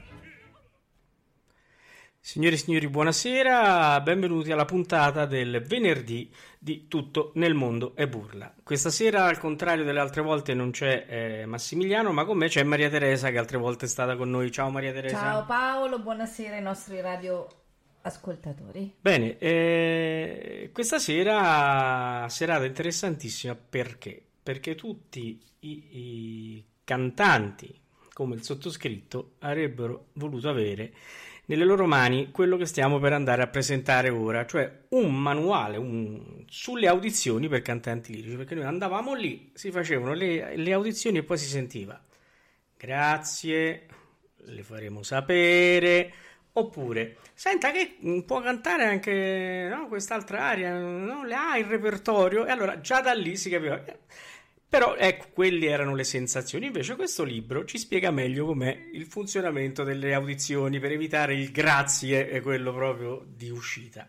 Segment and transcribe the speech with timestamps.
[2.20, 8.52] Signore e signori, buonasera, benvenuti alla puntata del venerdì di Tutto nel mondo è burla.
[8.64, 12.64] Questa sera, al contrario delle altre volte, non c'è eh, Massimiliano, ma con me c'è
[12.64, 14.50] Maria Teresa, che altre volte è stata con noi.
[14.50, 15.16] Ciao Maria Teresa.
[15.16, 17.00] Ciao Paolo, buonasera ai nostri
[18.06, 18.94] radioascoltatori.
[19.00, 24.22] Bene, eh, questa sera serata interessantissima perché?
[24.42, 27.74] Perché tutti i, i cantanti,
[28.12, 30.92] come il sottoscritto, avrebbero voluto avere
[31.46, 36.44] nelle loro mani quello che stiamo per andare a presentare ora, cioè un manuale un-
[36.48, 41.22] sulle audizioni per cantanti lirici, perché noi andavamo lì, si facevano le, le audizioni e
[41.22, 42.00] poi si sentiva
[42.76, 43.86] grazie,
[44.36, 46.12] le faremo sapere,
[46.58, 52.46] oppure senta che mm, può cantare anche no, quest'altra aria, no, le ha il repertorio,
[52.46, 53.82] e allora già da lì si capiva.
[54.68, 56.66] Però ecco, quelle erano le sensazioni.
[56.66, 62.28] Invece questo libro ci spiega meglio com'è il funzionamento delle audizioni per evitare il grazie
[62.28, 64.08] e quello proprio di uscita.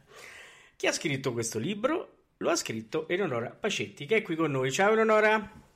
[0.75, 2.13] Chi ha scritto questo libro?
[2.37, 4.71] Lo ha scritto Eleonora Pacetti, che è qui con noi.
[4.71, 5.66] Ciao Eleonora!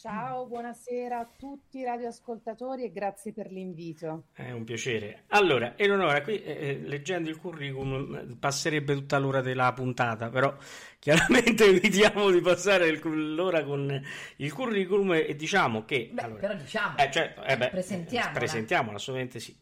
[0.00, 4.26] Ciao, buonasera a tutti i radioascoltatori e grazie per l'invito.
[4.32, 5.24] È un piacere.
[5.28, 10.56] Allora, Eleonora, qui eh, eh, leggendo il curriculum eh, passerebbe tutta l'ora della puntata, però
[11.00, 14.00] chiaramente evitiamo di passare il- l'ora con
[14.36, 16.10] il curriculum e, e diciamo che...
[16.12, 18.30] Beh, allora, però diciamo, eh, certo, eh beh, presentiamola.
[18.30, 19.56] eh, presentiamola, assolutamente sì.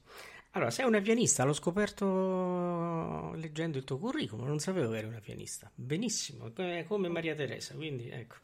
[0.50, 5.20] Allora, sei una pianista, l'ho scoperto leggendo il tuo curriculum, non sapevo che eri una
[5.20, 5.70] pianista.
[5.74, 8.36] Benissimo, come come Maria Teresa, quindi ecco.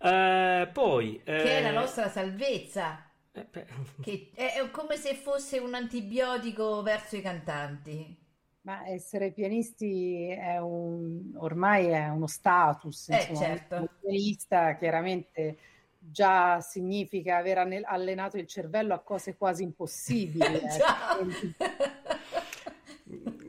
[0.00, 1.20] Eh, poi...
[1.24, 3.46] che è la eh, nostra salvezza, eh,
[4.00, 8.16] che è come se fosse un antibiotico verso i cantanti.
[8.62, 13.74] Ma essere pianisti è un, ormai è uno status, Eh, insomma, certo.
[13.76, 15.58] un pianista chiaramente
[15.98, 20.44] già significa aver allenato il cervello a cose quasi impossibili.
[20.62, 21.56] ecco.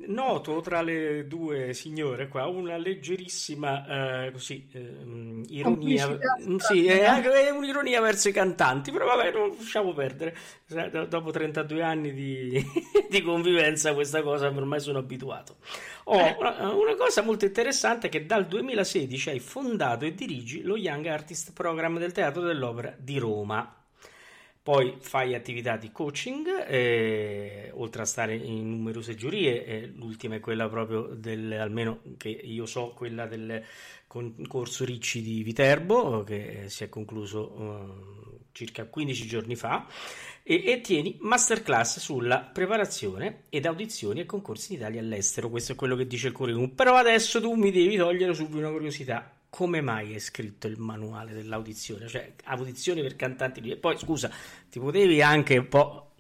[0.10, 6.08] Noto tra le due signore qua una leggerissima eh, così, ehm, ironia.
[6.08, 10.36] Mm, Sì, è anche è un'ironia verso i cantanti, però vabbè, non lasciamo perdere.
[11.08, 12.60] Dopo 32 anni di,
[13.08, 15.58] di convivenza, questa cosa ormai sono abituato.
[16.06, 20.76] Oh, una, una cosa molto interessante è che dal 2016 hai fondato e dirigi lo
[20.76, 23.79] Young Artist Program del Teatro dell'Opera di Roma.
[24.62, 30.40] Poi fai attività di coaching, eh, oltre a stare in numerose giurie, eh, l'ultima è
[30.40, 33.64] quella proprio del, almeno che io so, quella del
[34.06, 39.88] concorso Ricci di Viterbo, che si è concluso eh, circa 15 giorni fa,
[40.44, 45.50] e, e tieni masterclass sulla preparazione ed audizioni e concorsi in Italia e all'estero.
[45.50, 46.70] Questo è quello che dice il curriculum.
[46.70, 49.39] Però adesso tu mi devi togliere subito una curiosità.
[49.50, 52.08] Come mai è scritto il manuale dell'audizione?
[52.08, 53.62] Cioè, audizioni per cantanti.
[53.62, 54.30] di- E poi, scusa,
[54.70, 56.12] ti potevi anche un po'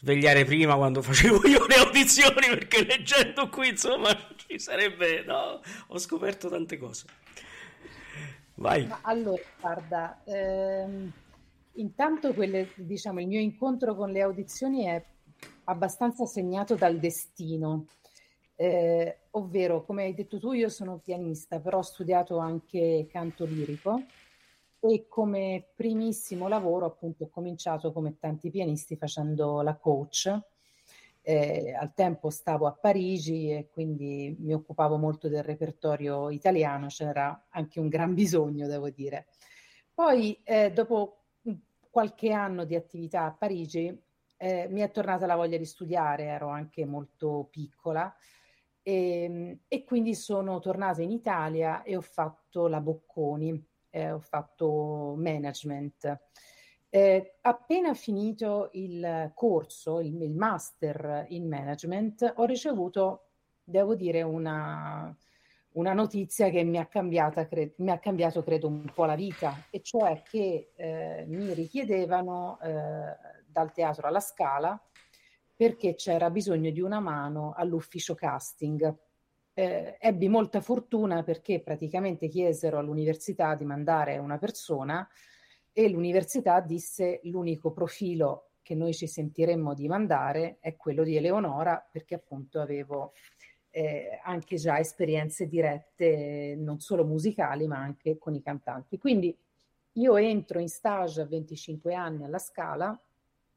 [0.00, 5.22] svegliare prima quando facevo io le audizioni, perché leggendo qui, insomma, ci sarebbe...
[5.24, 7.06] No, ho scoperto tante cose.
[8.56, 8.86] Vai.
[8.86, 11.10] Ma allora, guarda, ehm,
[11.74, 15.02] intanto quelle, diciamo, il mio incontro con le audizioni è
[15.64, 17.86] abbastanza segnato dal destino.
[18.60, 24.02] Eh, ovvero, come hai detto tu, io sono pianista, però ho studiato anche canto lirico
[24.80, 30.36] e come primissimo lavoro, appunto, ho cominciato come tanti pianisti facendo la coach.
[31.22, 37.46] Eh, al tempo stavo a Parigi e quindi mi occupavo molto del repertorio italiano, c'era
[37.50, 39.26] anche un gran bisogno, devo dire.
[39.94, 41.26] Poi, eh, dopo
[41.90, 43.96] qualche anno di attività a Parigi,
[44.36, 48.12] eh, mi è tornata la voglia di studiare, ero anche molto piccola
[48.88, 55.14] e, e quindi sono tornata in Italia e ho fatto la Bocconi, eh, ho fatto
[55.14, 56.20] management.
[56.88, 63.26] Eh, appena finito il corso, il, il master in management, ho ricevuto,
[63.62, 65.14] devo dire, una,
[65.72, 69.66] una notizia che mi ha, cambiata, cre- mi ha cambiato, credo, un po' la vita,
[69.68, 74.82] e cioè che eh, mi richiedevano eh, dal teatro alla Scala
[75.58, 78.94] perché c'era bisogno di una mano all'ufficio casting.
[79.54, 85.04] Eh, ebbi molta fortuna perché praticamente chiesero all'università di mandare una persona
[85.72, 91.84] e l'università disse l'unico profilo che noi ci sentiremmo di mandare è quello di Eleonora
[91.90, 93.14] perché appunto avevo
[93.70, 98.96] eh, anche già esperienze dirette non solo musicali ma anche con i cantanti.
[98.96, 99.36] Quindi
[99.94, 102.96] io entro in stage a 25 anni alla Scala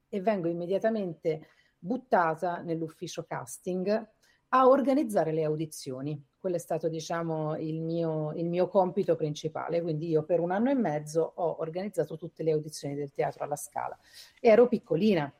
[0.09, 1.47] e vengo immediatamente
[1.81, 4.09] buttata nell'ufficio casting
[4.53, 6.21] a organizzare le audizioni.
[6.37, 9.81] Quello è stato, diciamo, il mio, il mio compito principale.
[9.81, 13.55] Quindi io per un anno e mezzo ho organizzato tutte le audizioni del teatro alla
[13.55, 13.97] Scala.
[14.39, 15.31] E ero piccolina,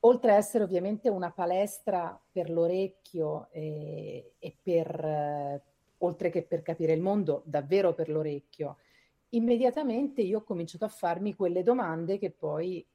[0.00, 5.62] oltre a essere ovviamente una palestra per l'orecchio e, e per, eh,
[5.98, 8.76] oltre che per capire il mondo, davvero per l'orecchio,
[9.30, 12.86] immediatamente io ho cominciato a farmi quelle domande che poi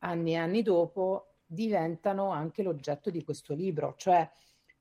[0.00, 4.28] anni e anni dopo diventano anche l'oggetto di questo libro, cioè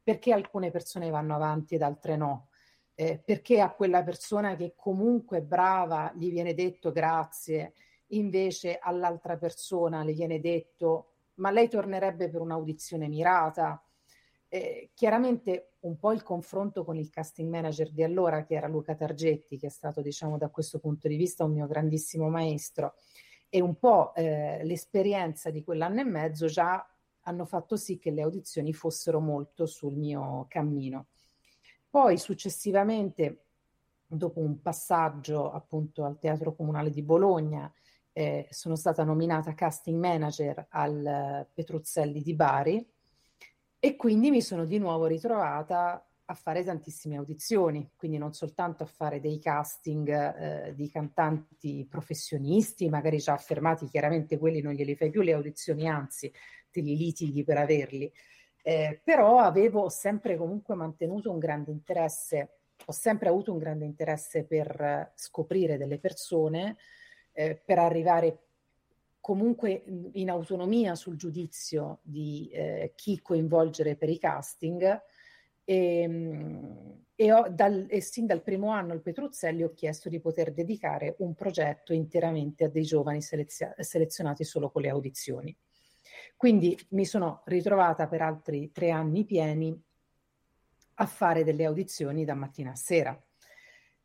[0.03, 2.49] perché alcune persone vanno avanti ed altre no,
[2.95, 7.73] eh, perché a quella persona che comunque è brava gli viene detto grazie,
[8.07, 13.83] invece all'altra persona le viene detto ma lei tornerebbe per un'audizione mirata.
[14.47, 18.95] Eh, chiaramente un po' il confronto con il casting manager di allora, che era Luca
[18.95, 22.95] Targetti, che è stato, diciamo, da questo punto di vista un mio grandissimo maestro,
[23.53, 26.87] e un po' eh, l'esperienza di quell'anno e mezzo già
[27.23, 31.07] hanno fatto sì che le audizioni fossero molto sul mio cammino.
[31.89, 33.43] Poi successivamente,
[34.07, 37.69] dopo un passaggio appunto al Teatro Comunale di Bologna,
[38.13, 42.89] eh, sono stata nominata casting manager al Petruzzelli di Bari
[43.79, 48.85] e quindi mi sono di nuovo ritrovata a fare tantissime audizioni, quindi non soltanto a
[48.85, 55.09] fare dei casting eh, di cantanti professionisti, magari già affermati, chiaramente quelli non glieli fai
[55.09, 56.31] più le audizioni, anzi
[56.71, 58.11] te li litighi per averli,
[58.63, 64.45] eh, però avevo sempre comunque mantenuto un grande interesse, ho sempre avuto un grande interesse
[64.45, 66.77] per scoprire delle persone,
[67.33, 68.43] eh, per arrivare
[69.19, 69.83] comunque
[70.13, 74.99] in autonomia sul giudizio di eh, chi coinvolgere per i casting
[75.71, 80.19] e, ehm, e, ho, dal, e, sin dal primo anno al Petruzzelli ho chiesto di
[80.19, 85.55] poter dedicare un progetto interamente a dei giovani selezia- selezionati solo con le audizioni.
[86.35, 89.79] Quindi mi sono ritrovata per altri tre anni pieni
[90.95, 93.23] a fare delle audizioni da mattina a sera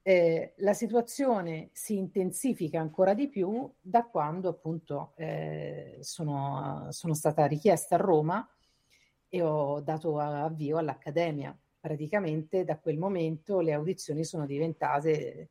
[0.09, 7.45] eh, la situazione si intensifica ancora di più da quando appunto eh, sono, sono, stata
[7.47, 8.56] richiesta a Roma
[9.29, 11.57] e ho dato avvio all'Accademia.
[11.79, 15.51] Praticamente da quel momento le audizioni sono diventate,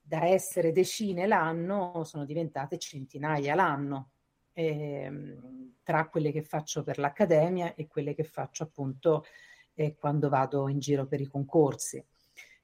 [0.00, 4.10] da essere decine l'anno, sono diventate centinaia l'anno,
[4.52, 5.38] eh,
[5.82, 9.24] tra quelle che faccio per l'Accademia e quelle che faccio appunto
[9.74, 12.02] eh, quando vado in giro per i concorsi.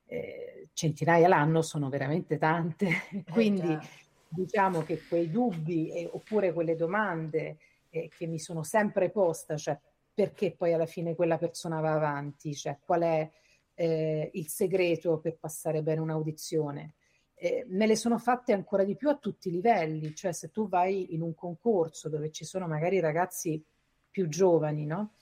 [0.06, 2.88] Eh, centinaia l'anno sono veramente tante,
[3.31, 7.58] quindi eh diciamo che quei dubbi eh, oppure quelle domande
[7.91, 9.79] eh, che mi sono sempre posta, cioè
[10.20, 13.31] perché poi alla fine quella persona va avanti, cioè qual è
[13.72, 16.96] eh, il segreto per passare bene un'audizione.
[17.34, 20.69] Eh, me le sono fatte ancora di più a tutti i livelli, cioè se tu
[20.69, 23.64] vai in un concorso dove ci sono magari ragazzi
[24.11, 25.14] più giovani, no?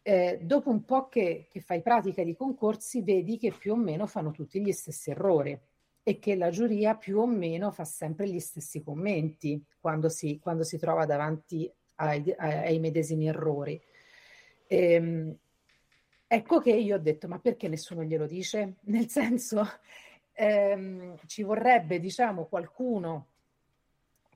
[0.00, 4.06] eh, dopo un po' che, che, fai pratica di concorsi, vedi che più o meno
[4.06, 5.60] fanno tutti gli stessi errori
[6.02, 10.62] e che la giuria più o meno fa sempre gli stessi commenti quando si, quando
[10.62, 13.78] si trova davanti ai, ai medesimi errori.
[14.72, 15.36] Ehm,
[16.28, 18.76] ecco che io ho detto, ma perché nessuno glielo dice?
[18.86, 19.66] Nel senso,
[20.32, 23.26] ehm, ci vorrebbe, diciamo, qualcuno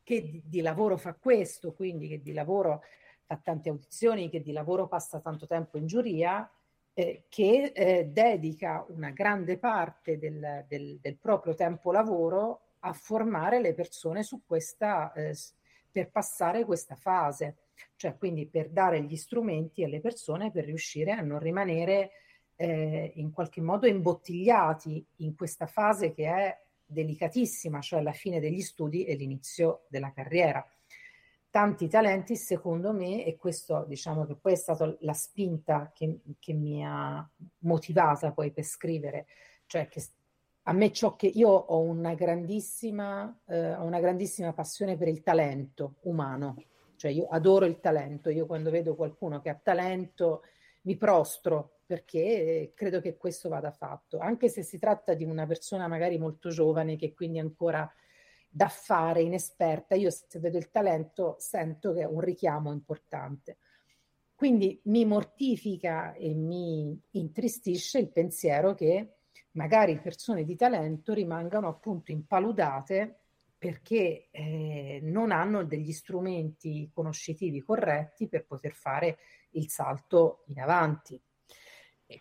[0.03, 2.83] che di, di lavoro fa questo, quindi che di lavoro
[3.25, 6.51] fa tante audizioni, che di lavoro passa tanto tempo in giuria,
[6.95, 13.61] eh, che eh, dedica una grande parte del, del, del, proprio tempo lavoro a formare
[13.61, 15.37] le persone su questa, eh,
[15.93, 17.57] per passare questa fase,
[17.97, 22.11] cioè quindi per dare gli strumenti alle persone per riuscire a non rimanere
[22.57, 28.61] eh, in qualche modo imbottigliati in questa fase che è delicatissima, cioè la fine degli
[28.61, 30.65] studi e l'inizio della carriera.
[31.51, 36.53] Tanti talenti, secondo me, e questo diciamo che poi è stata la spinta che, che
[36.53, 37.29] mi ha
[37.59, 39.27] motivata poi per scrivere,
[39.67, 40.03] cioè che
[40.67, 45.97] a me ciò che io ho una grandissima, eh, una grandissima passione per il talento
[46.03, 46.57] umano,
[46.97, 50.43] cioè io adoro il talento, io quando vedo qualcuno che ha talento
[50.83, 55.87] mi prostro perché credo che questo vada fatto, anche se si tratta di una persona
[55.87, 57.91] magari molto giovane che quindi ancora
[58.49, 63.59] da fare, inesperta, io se vedo il talento sento che è un richiamo importante.
[64.35, 69.17] Quindi mi mortifica e mi intristisce il pensiero che
[69.53, 73.24] magari persone di talento rimangano appunto impaludate
[73.65, 79.17] perché eh, non hanno degli strumenti conoscitivi corretti per poter fare
[79.53, 81.19] il salto in avanti.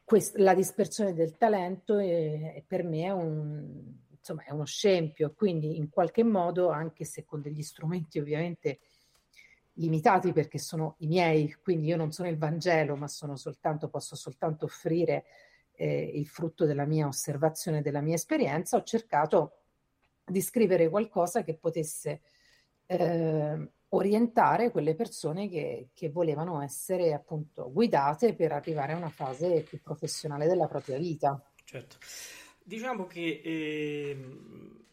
[0.06, 5.76] Quest- la dispersione del talento è, per me è, un, insomma, è uno scempio, quindi
[5.76, 8.80] in qualche modo, anche se con degli strumenti ovviamente
[9.74, 14.64] limitati perché sono i miei, quindi io non sono il Vangelo, ma soltanto, posso soltanto
[14.64, 15.26] offrire
[15.74, 19.58] eh, il frutto della mia osservazione, della mia esperienza, ho cercato
[20.26, 22.22] di scrivere qualcosa che potesse
[22.86, 29.62] eh, orientare quelle persone che, che, volevano essere appunto guidate per arrivare a una fase
[29.62, 31.42] più professionale della propria vita.
[31.64, 31.98] Certo.
[32.64, 34.18] Diciamo che eh,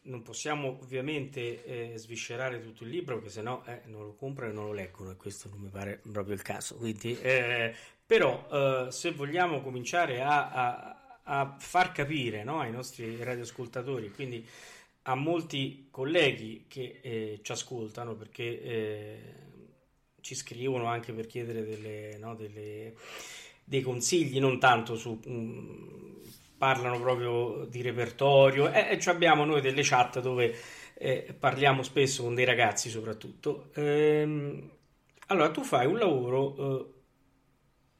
[0.03, 4.55] non possiamo ovviamente eh, sviscerare tutto il libro perché sennò eh, non lo comprano e
[4.55, 6.75] non lo leggono e questo non mi pare proprio il caso.
[6.75, 7.73] Quindi, eh,
[8.05, 14.45] però eh, se vogliamo cominciare a, a, a far capire no, ai nostri radioascoltatori, quindi
[15.03, 19.19] a molti colleghi che eh, ci ascoltano perché eh,
[20.21, 22.95] ci scrivono anche per chiedere delle, no, delle,
[23.63, 25.19] dei consigli, non tanto su...
[25.25, 26.19] Um,
[26.61, 30.55] parlano proprio di repertorio e, e abbiamo noi delle chat dove
[30.93, 33.71] eh, parliamo spesso con dei ragazzi soprattutto.
[33.73, 34.69] Ehm,
[35.25, 36.85] allora, tu fai un lavoro eh,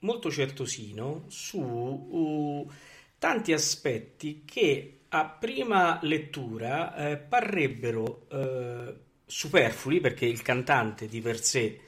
[0.01, 2.71] molto certosino su uh,
[3.17, 11.41] tanti aspetti che a prima lettura eh, parrebbero eh, superflui perché il cantante di per
[11.41, 11.79] sé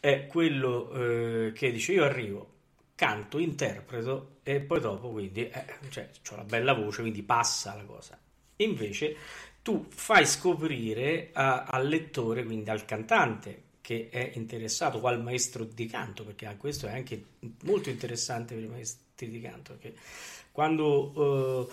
[0.00, 2.54] è quello eh, che dice io arrivo,
[2.96, 7.84] canto, interpreto e poi dopo quindi eh, cioè, ho una bella voce, quindi passa la
[7.84, 8.18] cosa.
[8.56, 9.16] Invece
[9.62, 15.62] tu fai scoprire a, al lettore, quindi al cantante che è interessato, o al maestro
[15.62, 17.24] di canto, perché questo è anche
[17.62, 19.96] molto interessante per i maestri di canto, perché
[20.50, 21.68] quando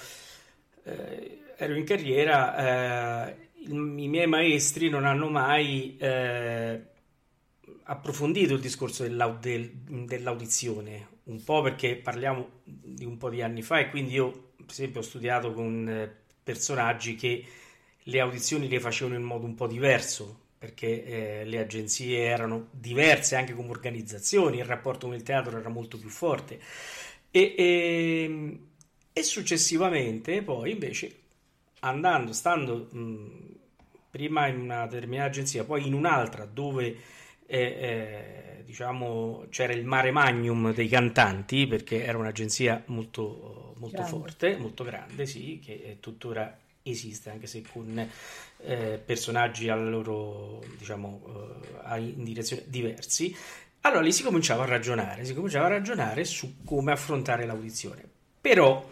[0.84, 6.82] eh, ero in carriera, eh, i, i, miei maestri non hanno mai eh,
[7.84, 13.62] approfondito il discorso dell'au- del, dell'audizione, un po' perché parliamo di un po' di anni
[13.62, 17.46] fa e quindi io, per esempio, ho studiato con eh, personaggi che
[18.04, 21.04] le audizioni le facevano in modo un po' diverso perché
[21.42, 25.98] eh, le agenzie erano diverse anche come organizzazioni, il rapporto con il teatro era molto
[25.98, 26.58] più forte.
[27.30, 28.60] E, e ehm,
[29.14, 31.20] e successivamente poi invece
[31.82, 33.56] andando, stando mh,
[34.10, 36.98] prima in una determinata agenzia, poi in un'altra dove
[37.46, 44.58] eh, eh, diciamo c'era il mare magnum dei cantanti perché era un'agenzia molto, molto forte,
[44.58, 48.10] molto grande, sì, che tuttora esiste anche se con
[48.66, 51.22] eh, personaggi a loro diciamo
[51.90, 53.36] eh, in direzione diversi.
[53.82, 58.04] Allora lì si cominciava a ragionare si cominciava a ragionare su come affrontare l'audizione.
[58.40, 58.86] Però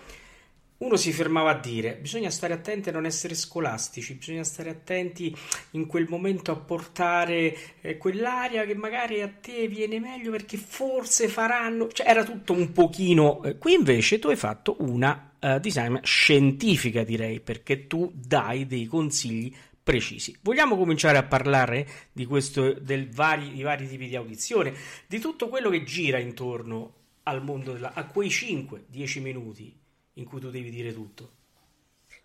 [0.82, 5.36] uno si fermava a dire bisogna stare attenti a non essere scolastici, bisogna stare attenti
[5.72, 11.28] in quel momento a portare eh, quell'aria che magari a te viene meglio perché forse
[11.28, 15.98] faranno, cioè era tutto un pochino, eh, qui invece tu hai fatto una uh, design
[16.02, 20.36] scientifica direi perché tu dai dei consigli precisi.
[20.42, 24.74] Vogliamo cominciare a parlare di questo, del vari, di vari tipi di audizione,
[25.08, 29.81] di tutto quello che gira intorno al mondo della, a quei 5-10 minuti
[30.14, 31.40] in cui tu devi dire tutto?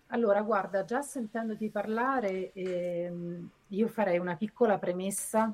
[0.07, 5.53] Allora, guarda, già sentendoti parlare, ehm, io farei una piccola premessa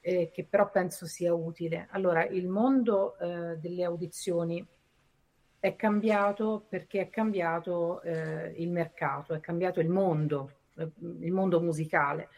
[0.00, 1.88] eh, che però penso sia utile.
[1.90, 4.64] Allora, il mondo eh, delle audizioni
[5.58, 10.90] è cambiato perché è cambiato eh, il mercato, è cambiato il mondo, eh,
[11.20, 12.28] il mondo musicale.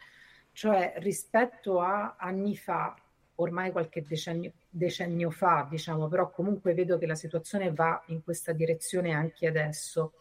[0.52, 2.94] Cioè, rispetto a anni fa,
[3.36, 8.52] ormai qualche decennio, decennio fa, diciamo, però comunque vedo che la situazione va in questa
[8.52, 10.12] direzione anche adesso.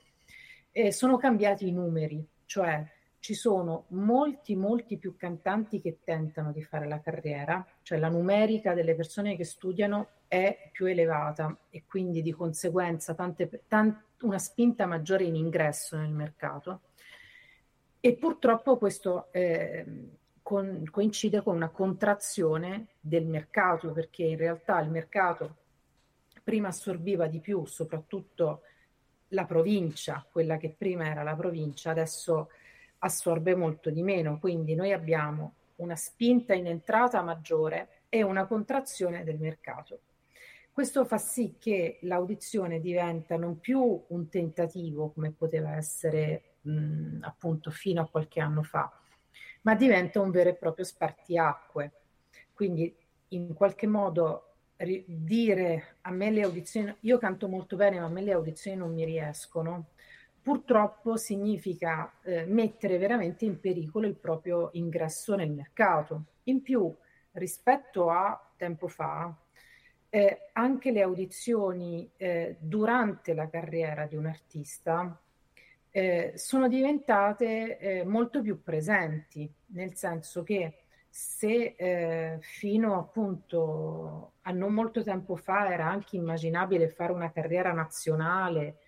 [0.72, 2.86] Eh, sono cambiati i numeri, cioè
[3.20, 8.74] ci sono molti, molti più cantanti che tentano di fare la carriera, cioè la numerica
[8.74, 14.86] delle persone che studiano è più elevata e quindi di conseguenza tante, tante, una spinta
[14.88, 16.82] maggiore in ingresso nel mercato.
[18.02, 19.86] E purtroppo questo eh,
[20.44, 25.56] con, coincide con una contrazione del mercato, perché in realtà il mercato
[26.44, 28.62] prima assorbiva di più, soprattutto
[29.30, 32.50] la provincia, quella che prima era la provincia, adesso
[33.00, 34.38] assorbe molto di meno.
[34.38, 40.00] Quindi noi abbiamo una spinta in entrata maggiore e una contrazione del mercato.
[40.72, 47.70] Questo fa sì che l'audizione diventa non più un tentativo come poteva essere mh, appunto
[47.70, 48.92] fino a qualche anno fa,
[49.64, 51.92] ma diventa un vero e proprio spartiacque.
[52.54, 52.96] Quindi
[53.30, 54.54] in qualche modo
[55.06, 58.94] dire a me le audizioni, io canto molto bene, ma a me le audizioni non
[58.94, 59.90] mi riescono,
[60.42, 66.26] purtroppo significa eh, mettere veramente in pericolo il proprio ingresso nel mercato.
[66.44, 66.94] In più,
[67.34, 69.34] rispetto a tempo fa,
[70.10, 75.18] eh, anche le audizioni eh, durante la carriera di un artista
[75.96, 84.52] eh, sono diventate eh, molto più presenti, nel senso che se eh, fino appunto a
[84.52, 88.80] non molto tempo fa era anche immaginabile fare una carriera nazionale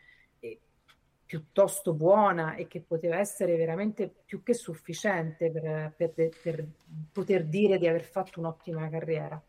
[1.25, 6.67] piuttosto buona e che poteva essere veramente più che sufficiente per, per, per
[7.11, 9.41] poter dire di aver fatto un'ottima carriera.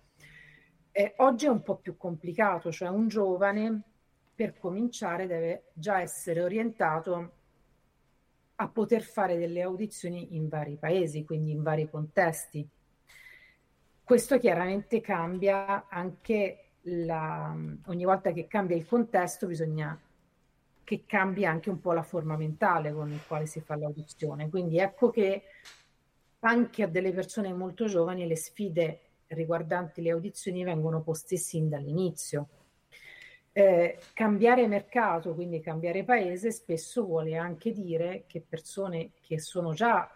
[0.90, 3.82] Eh, oggi è un po' più complicato, cioè un giovane
[4.34, 7.35] per cominciare deve già essere orientato
[8.56, 12.66] a poter fare delle audizioni in vari paesi, quindi in vari contesti.
[14.02, 17.54] Questo chiaramente cambia anche la,
[17.86, 20.00] ogni volta che cambia il contesto bisogna
[20.84, 24.48] che cambi anche un po' la forma mentale con il quale si fa l'audizione.
[24.48, 25.42] Quindi ecco che
[26.40, 32.48] anche a delle persone molto giovani le sfide riguardanti le audizioni vengono poste sin dall'inizio.
[33.58, 40.06] Eh, cambiare mercato, quindi cambiare paese, spesso vuole anche dire che persone che sono già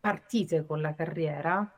[0.00, 1.72] partite con la carriera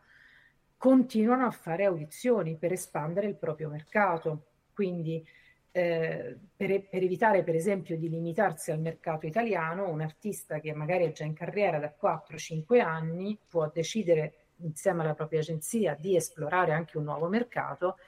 [0.79, 4.47] continuano a fare audizioni per espandere il proprio mercato.
[4.73, 5.23] Quindi
[5.71, 11.05] eh, per, per, evitare per esempio di limitarsi al mercato italiano, un artista che magari
[11.05, 16.73] è già in carriera da 4-5 anni può decidere insieme alla propria agenzia di esplorare
[16.73, 17.99] anche un nuovo mercato,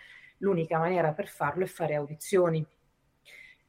[0.43, 2.65] l'unica maniera per farlo è fare audizioni.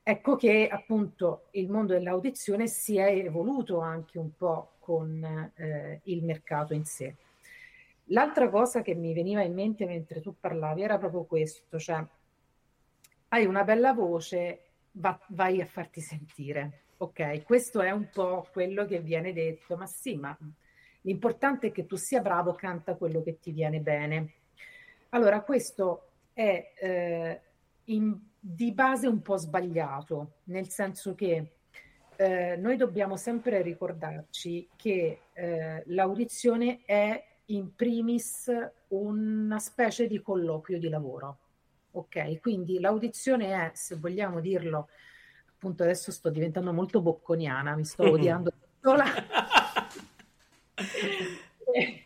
[0.05, 5.23] Ecco che appunto il mondo dell'audizione si è evoluto anche un po' con
[5.55, 7.15] eh, il mercato in sé.
[8.07, 12.05] L'altra cosa che mi veniva in mente mentre tu parlavi era proprio questo, cioè
[13.29, 16.81] hai una bella voce, va, vai a farti sentire.
[16.97, 20.37] Ok, questo è un po' quello che viene detto, ma sì, ma
[21.01, 24.33] l'importante è che tu sia bravo, canta quello che ti viene bene.
[25.09, 27.41] Allora, questo è eh,
[27.85, 31.57] in, di base un po' sbagliato, nel senso che
[32.15, 38.51] eh, noi dobbiamo sempre ricordarci che eh, l'audizione è in primis
[38.89, 41.37] una specie di colloquio di lavoro.
[41.91, 44.89] Ok, quindi l'audizione è, se vogliamo dirlo,
[45.51, 49.05] appunto adesso sto diventando molto bocconiana, mi sto odiando sola.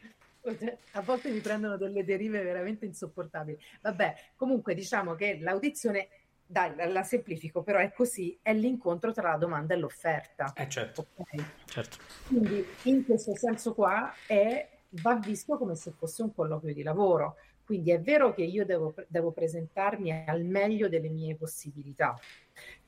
[0.91, 3.59] A volte mi prendono delle derive veramente insopportabili.
[3.81, 6.07] Vabbè, comunque diciamo che l'audizione,
[6.45, 10.53] dai, la semplifico, però è così, è l'incontro tra la domanda e l'offerta.
[10.55, 11.07] Eh certo.
[11.15, 11.45] Okay?
[11.65, 11.97] certo.
[12.27, 14.69] Quindi in questo senso qua è,
[15.01, 17.35] va visto come se fosse un colloquio di lavoro
[17.67, 22.17] quindi è vero che io devo, devo presentarmi al meglio delle mie possibilità,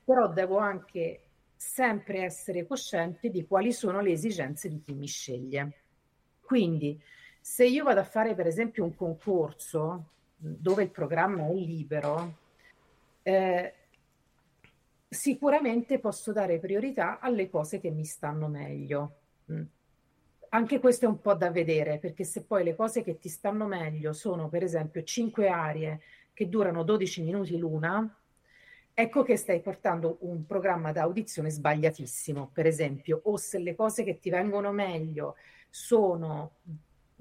[0.05, 5.81] però devo anche sempre essere cosciente di quali sono le esigenze di chi mi sceglie.
[6.39, 6.97] Quindi
[7.49, 12.37] se io vado a fare per esempio un concorso dove il programma è libero,
[13.23, 13.73] eh,
[15.09, 19.15] sicuramente posso dare priorità alle cose che mi stanno meglio
[20.49, 23.65] anche questo è un po' da vedere, perché se poi le cose che ti stanno
[23.65, 26.01] meglio sono, per esempio, cinque aree
[26.33, 28.17] che durano 12 minuti l'una,
[28.93, 34.03] ecco che stai portando un programma da audizione sbagliatissimo, per esempio, o se le cose
[34.03, 35.35] che ti vengono meglio
[35.69, 36.53] sono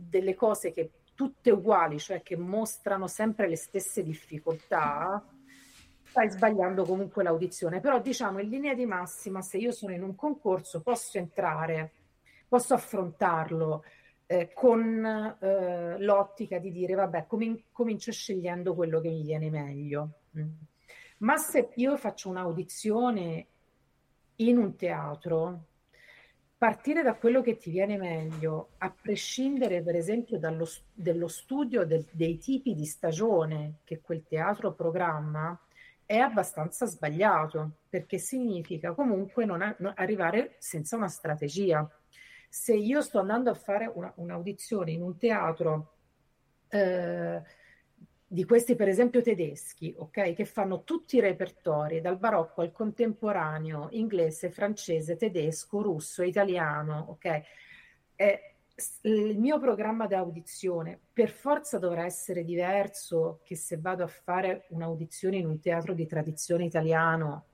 [0.01, 5.25] delle cose che tutte uguali, cioè che mostrano sempre le stesse difficoltà,
[6.05, 7.81] stai sbagliando comunque l'audizione.
[7.81, 11.93] Però diciamo in linea di massima, se io sono in un concorso, posso entrare
[12.49, 13.85] posso affrontarlo
[14.27, 20.21] eh, con eh, l'ottica di dire vabbè comin- comincio scegliendo quello che mi viene meglio.
[20.37, 20.49] Mm.
[21.19, 23.47] Ma se io faccio un'audizione
[24.37, 25.68] in un teatro,
[26.59, 32.05] partire da quello che ti viene meglio, a prescindere per esempio dallo, dello studio del,
[32.11, 35.59] dei tipi di stagione che quel teatro programma,
[36.05, 41.89] è abbastanza sbagliato perché significa comunque non, a, non arrivare senza una strategia.
[42.49, 45.93] Se io sto andando a fare una, un'audizione in un teatro
[46.71, 47.43] eh,
[48.31, 53.89] di questi per esempio tedeschi, ok, che fanno tutti i repertori dal barocco al contemporaneo,
[53.93, 57.43] inglese, francese, tedesco, russo, italiano, ok,
[58.17, 58.55] eh,
[59.03, 64.67] il mio programma di audizione per forza dovrà essere diverso che se vado a fare
[64.69, 67.47] un'audizione in un teatro di tradizione italiano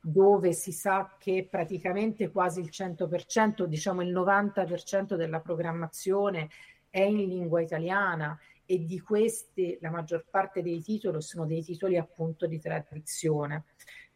[0.00, 6.48] dove si sa che praticamente quasi il 100%, diciamo il 90% della programmazione
[6.88, 11.96] è in lingua italiana e di questi la maggior parte dei titoli sono dei titoli
[11.96, 13.64] appunto di tradizione.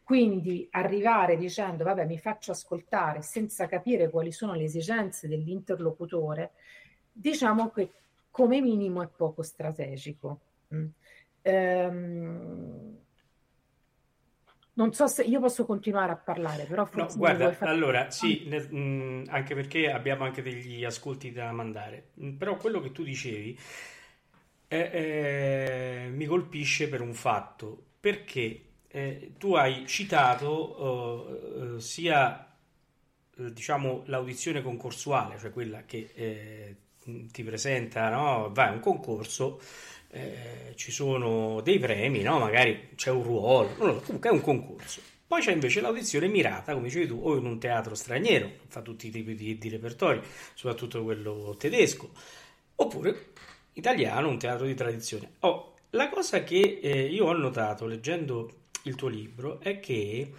[0.03, 6.51] Quindi arrivare dicendo vabbè mi faccio ascoltare senza capire quali sono le esigenze dell'interlocutore,
[7.11, 7.91] diciamo che
[8.31, 10.39] come minimo è poco strategico.
[10.73, 10.87] Mm.
[11.41, 12.97] Ehm,
[14.73, 17.69] non so se io posso continuare a parlare, però forse no, guarda, fare...
[17.69, 22.55] allora sì, ne, mh, mm, anche perché abbiamo anche degli ascolti da mandare, mm, però
[22.55, 23.59] quello che tu dicevi
[24.69, 32.45] eh, eh, mi colpisce per un fatto, perché eh, tu hai citato uh, sia
[33.35, 36.75] diciamo l'audizione concorsuale, cioè quella che eh,
[37.31, 38.51] ti presenta, no?
[38.53, 39.59] vai a un concorso,
[40.11, 42.39] eh, ci sono dei premi, no?
[42.39, 45.01] magari c'è un ruolo, so, comunque è un concorso.
[45.25, 49.07] Poi c'è invece l'audizione mirata, come dicevi tu, o in un teatro straniero, fa tutti
[49.07, 50.21] i tipi di, di repertori,
[50.53, 52.11] soprattutto quello tedesco,
[52.75, 53.27] oppure
[53.79, 55.31] italiano, un teatro di tradizione.
[55.39, 58.51] Oh, la cosa che eh, io ho notato leggendo
[58.83, 60.31] il tuo libro è che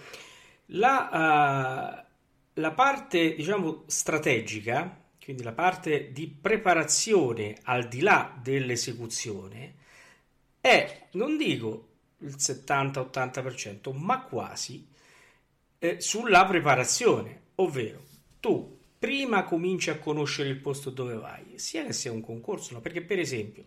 [0.66, 9.74] la, uh, la parte, diciamo, strategica, quindi la parte di preparazione al di là dell'esecuzione,
[10.60, 14.86] è, non dico il 70-80%, ma quasi
[15.78, 18.02] eh, sulla preparazione, ovvero
[18.40, 22.80] tu prima cominci a conoscere il posto dove vai, sia che sia un concorso, no?
[22.80, 23.64] perché per esempio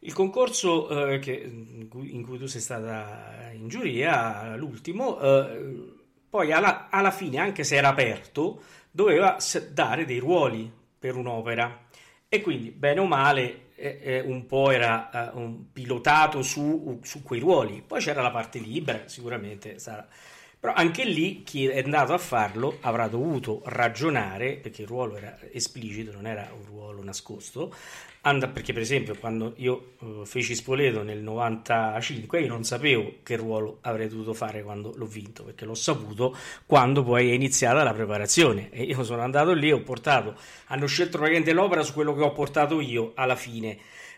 [0.00, 5.92] il concorso eh, che, in, cui, tu sei stata in giuria, l'ultimo, eh,
[6.28, 9.36] poi alla, alla, fine, anche se era aperto, doveva
[9.72, 11.86] dare dei ruoli per un'opera
[12.28, 17.22] e quindi, bene o male, eh, eh un po' era eh, un pilotato su, su,
[17.22, 17.82] quei ruoli.
[17.86, 20.06] Poi c'era la parte libera, sicuramente sarà
[20.64, 25.36] però anche lì chi è andato a farlo avrà dovuto ragionare, perché il ruolo era
[25.52, 27.70] esplicito, non era un ruolo nascosto,
[28.22, 33.36] And- perché per esempio quando io uh, feci Spoleto nel 95 io non sapevo che
[33.36, 37.92] ruolo avrei dovuto fare quando l'ho vinto, perché l'ho saputo quando poi è iniziata la
[37.92, 38.70] preparazione.
[38.70, 40.34] E io sono andato lì ho portato,
[40.68, 43.76] hanno scelto praticamente l'opera su quello che ho portato io alla fine,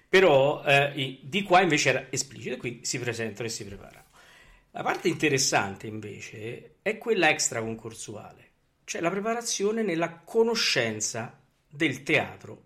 [0.08, 4.05] però eh, di qua invece era esplicito e quindi si presentano e si preparano.
[4.76, 8.50] La parte interessante invece è quella extra concorsuale,
[8.84, 12.64] cioè la preparazione nella conoscenza del teatro.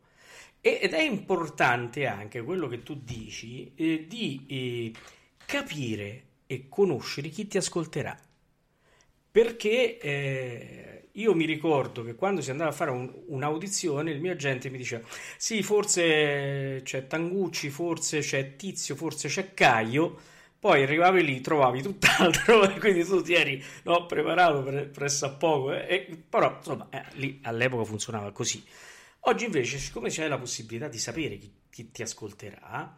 [0.61, 4.93] Ed è importante anche quello che tu dici eh, di eh,
[5.47, 8.19] capire e conoscere chi ti ascolterà.
[9.31, 14.33] Perché eh, io mi ricordo che quando si andava a fare un, un'audizione, il mio
[14.33, 20.30] agente mi diceva: Sì, forse c'è Tangucci, forse c'è Tizio, forse c'è Caio
[20.61, 25.73] poi arrivavi lì, trovavi tutt'altro, quindi tu ti eri no, preparato per, presso a poco,
[25.73, 28.63] eh, e, però insomma eh, lì all'epoca funzionava così.
[29.21, 32.95] Oggi invece, siccome c'è la possibilità di sapere chi, chi ti ascolterà,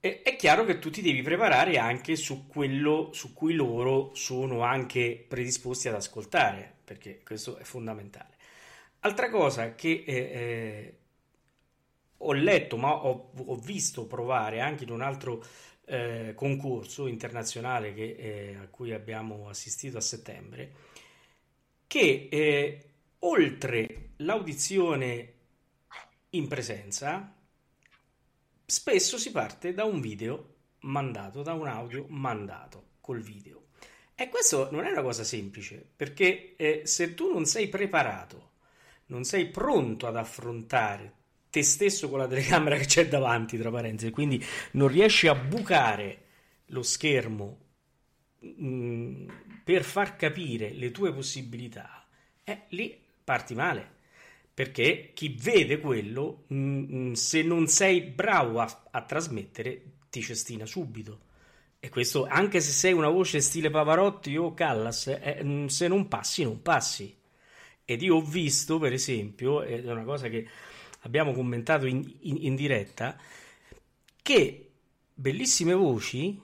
[0.00, 4.62] eh, è chiaro che tu ti devi preparare anche su quello su cui loro sono
[4.62, 8.36] anche predisposti ad ascoltare, perché questo è fondamentale.
[9.00, 10.98] Altra cosa che eh, eh
[12.18, 15.44] ho letto, ma ho, ho visto provare anche in un altro
[15.88, 20.72] eh, concorso internazionale che, eh, a cui abbiamo assistito a settembre,
[21.86, 22.84] che eh,
[23.20, 25.32] oltre l'audizione
[26.30, 27.34] in presenza,
[28.64, 33.68] spesso si parte da un video mandato, da un audio mandato col video.
[34.14, 38.50] E questo non è una cosa semplice, perché eh, se tu non sei preparato,
[39.06, 41.17] non sei pronto ad affrontare
[41.58, 46.26] te stesso con la telecamera che c'è davanti, tra parentesi, quindi non riesci a bucare
[46.66, 47.58] lo schermo
[48.40, 49.28] mh, mm,
[49.64, 52.06] per far capire le tue possibilità,
[52.44, 53.96] eh, lì parti male.
[54.54, 60.66] Perché chi vede quello, mh, mm, se non sei bravo a, a trasmettere, ti cestina
[60.66, 61.26] subito.
[61.80, 66.08] E questo, anche se sei una voce stile Pavarotti o Callas, eh, mm, se non
[66.08, 67.16] passi, non passi.
[67.84, 70.46] Ed io ho visto, per esempio, ed è una cosa che
[71.08, 73.16] abbiamo commentato in, in, in diretta,
[74.22, 74.70] che
[75.14, 76.38] bellissime voci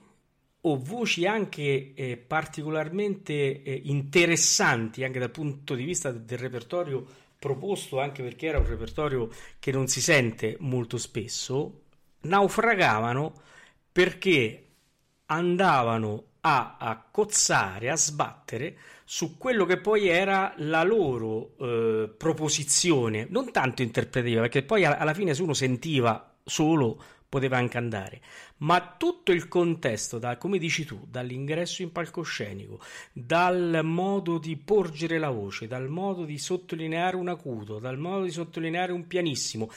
[0.61, 7.05] o voci anche eh, particolarmente eh, interessanti anche dal punto di vista del, del repertorio
[7.37, 11.83] proposto, anche perché era un repertorio che non si sente molto spesso,
[12.21, 13.41] naufragavano
[13.91, 14.61] perché
[15.27, 23.27] andavano a, a cozzare, a sbattere su quello che poi era la loro eh, proposizione,
[23.29, 28.21] non tanto interpretativa, perché poi alla fine se uno sentiva solo poteva anche andare,
[28.57, 32.79] ma tutto il contesto, da, come dici tu, dall'ingresso in palcoscenico,
[33.13, 38.31] dal modo di porgere la voce, dal modo di sottolineare un acuto, dal modo di
[38.31, 39.69] sottolineare un pianissimo,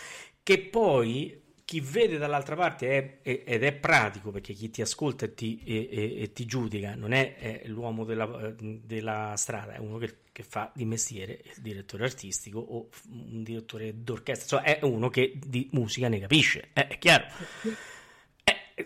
[0.42, 5.26] che poi chi vede dall'altra parte è, è, ed è pratico perché chi ti ascolta
[5.26, 9.98] e ti, e, e ti giudica non è, è l'uomo della, della, strada, è uno
[9.98, 15.10] che, che, fa di mestiere il direttore artistico o un direttore d'orchestra, cioè è uno
[15.10, 17.26] che di musica ne capisce, è, è chiaro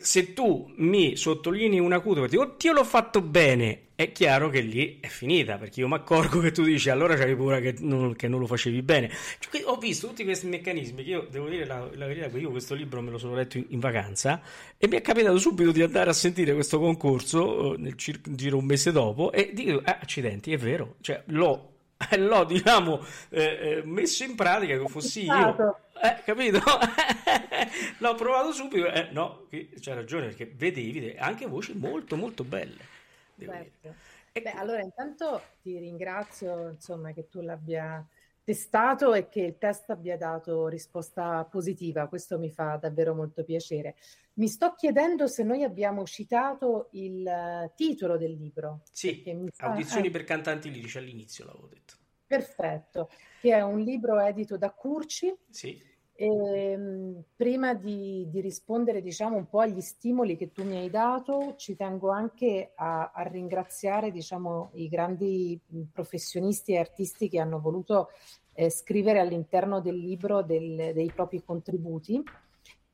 [0.00, 4.61] se tu mi sottolinei una curva e dico, oddio l'ho fatto bene, è chiaro che
[4.61, 8.14] lì è finita, perché io mi accorgo che tu dici, allora c'hai paura che non,
[8.16, 9.11] che non lo facevi bene.
[9.38, 12.74] Cioè, ho visto tutti questi meccanismi, che io devo dire la, la verità, io questo
[12.74, 14.40] libro me lo sono letto in, in, vacanza
[14.76, 18.59] e mi è capitato subito di andare a sentire questo concorso eh, nel cir- giro
[18.59, 21.71] un mese dopo e dico, ah, accidenti, è vero, cioè l'ho
[22.16, 26.58] l'ho diciamo eh, eh, messo in pratica che fossi io eh, capito?
[27.98, 28.88] L'ho provato subito.
[28.88, 29.46] Eh, no,
[29.78, 32.90] c'è ragione perché vedevi anche voci molto, molto belle.
[33.38, 33.94] Certo.
[34.32, 38.04] Beh, allora, intanto ti ringrazio insomma, che tu l'abbia
[38.42, 42.08] testato e che il test abbia dato risposta positiva.
[42.08, 43.94] Questo mi fa davvero molto piacere.
[44.34, 48.82] Mi sto chiedendo se noi abbiamo citato il titolo del libro.
[48.90, 49.66] Sì, fa...
[49.66, 50.10] Audizioni eh.
[50.10, 51.94] per cantanti lirici all'inizio l'avevo detto.
[52.26, 55.34] Perfetto, che è un libro edito da Curci.
[55.50, 60.76] Sì e, ehm, prima di, di, rispondere diciamo un po' agli stimoli che tu mi
[60.76, 65.58] hai dato, ci tengo anche a, a ringraziare diciamo, i grandi
[65.90, 68.10] professionisti e artisti che hanno voluto
[68.54, 72.22] eh, scrivere all'interno del libro del, dei propri contributi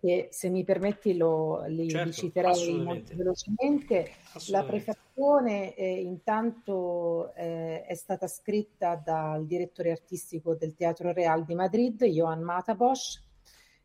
[0.00, 4.10] che se mi permetti lo, li, certo, li citerei molto velocemente.
[4.48, 11.54] La prefazione eh, intanto eh, è stata scritta dal direttore artistico del Teatro Real di
[11.54, 13.22] Madrid, Johan Matabosch,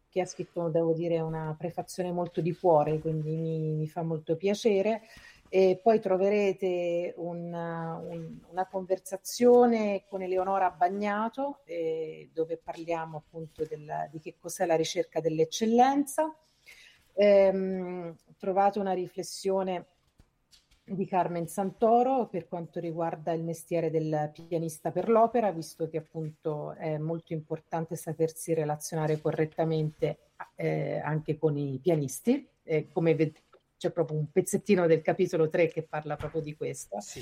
[0.08, 4.36] che ha scritto, devo dire, una prefazione molto di cuore, quindi mi, mi fa molto
[4.36, 5.02] piacere
[5.56, 14.10] e poi troverete una, un, una conversazione con Eleonora Bagnato eh, dove parliamo appunto della,
[14.10, 16.36] di che cos'è la ricerca dell'eccellenza.
[17.14, 19.86] Ehm, trovate una riflessione
[20.84, 26.74] di Carmen Santoro per quanto riguarda il mestiere del pianista per l'opera, visto che appunto
[26.74, 30.18] è molto importante sapersi relazionare correttamente
[30.56, 32.50] eh, anche con i pianisti.
[32.64, 33.40] Eh, come ved-
[33.84, 37.02] c'è proprio un pezzettino del capitolo 3 che parla proprio di questo.
[37.02, 37.22] Sì.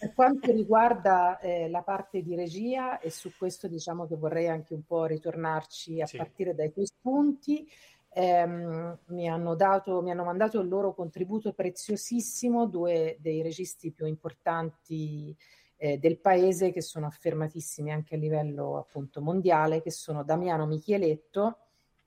[0.00, 4.74] Per quanto riguarda eh, la parte di regia, e su questo diciamo che vorrei anche
[4.74, 6.16] un po' ritornarci a sì.
[6.16, 7.66] partire dai tuoi spunti,
[8.12, 14.06] ehm, mi, hanno dato, mi hanno mandato il loro contributo preziosissimo, due dei registi più
[14.06, 15.34] importanti
[15.76, 21.63] eh, del paese che sono affermatissimi anche a livello appunto mondiale, che sono Damiano Michieletto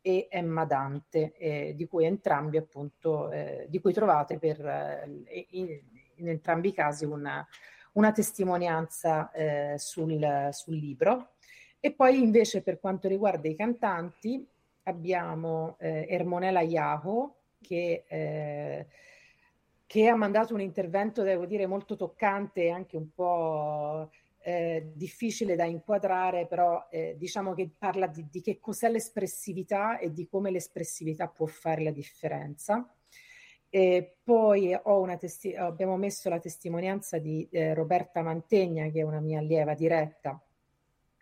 [0.08, 5.78] e Emma Dante, eh, di cui entrambi appunto, eh, di cui trovate per, eh, in,
[6.16, 7.46] in, entrambi i casi una,
[7.92, 11.32] una testimonianza eh, sul, sul, libro.
[11.82, 14.48] E poi invece per quanto riguarda i cantanti
[14.84, 18.88] abbiamo eh, Ermonella Iaho che eh,
[19.88, 24.12] che ha mandato un intervento, devo dire, molto toccante e anche un po'
[24.48, 30.14] eh, difficile da inquadrare, però eh, diciamo che parla di, di, che cos'è l'espressività e
[30.14, 32.90] di come l'espressività può fare la differenza.
[33.70, 34.74] E poi
[35.20, 40.42] testi- abbiamo messo la testimonianza di eh, Roberta Mantegna, che è una mia allieva diretta,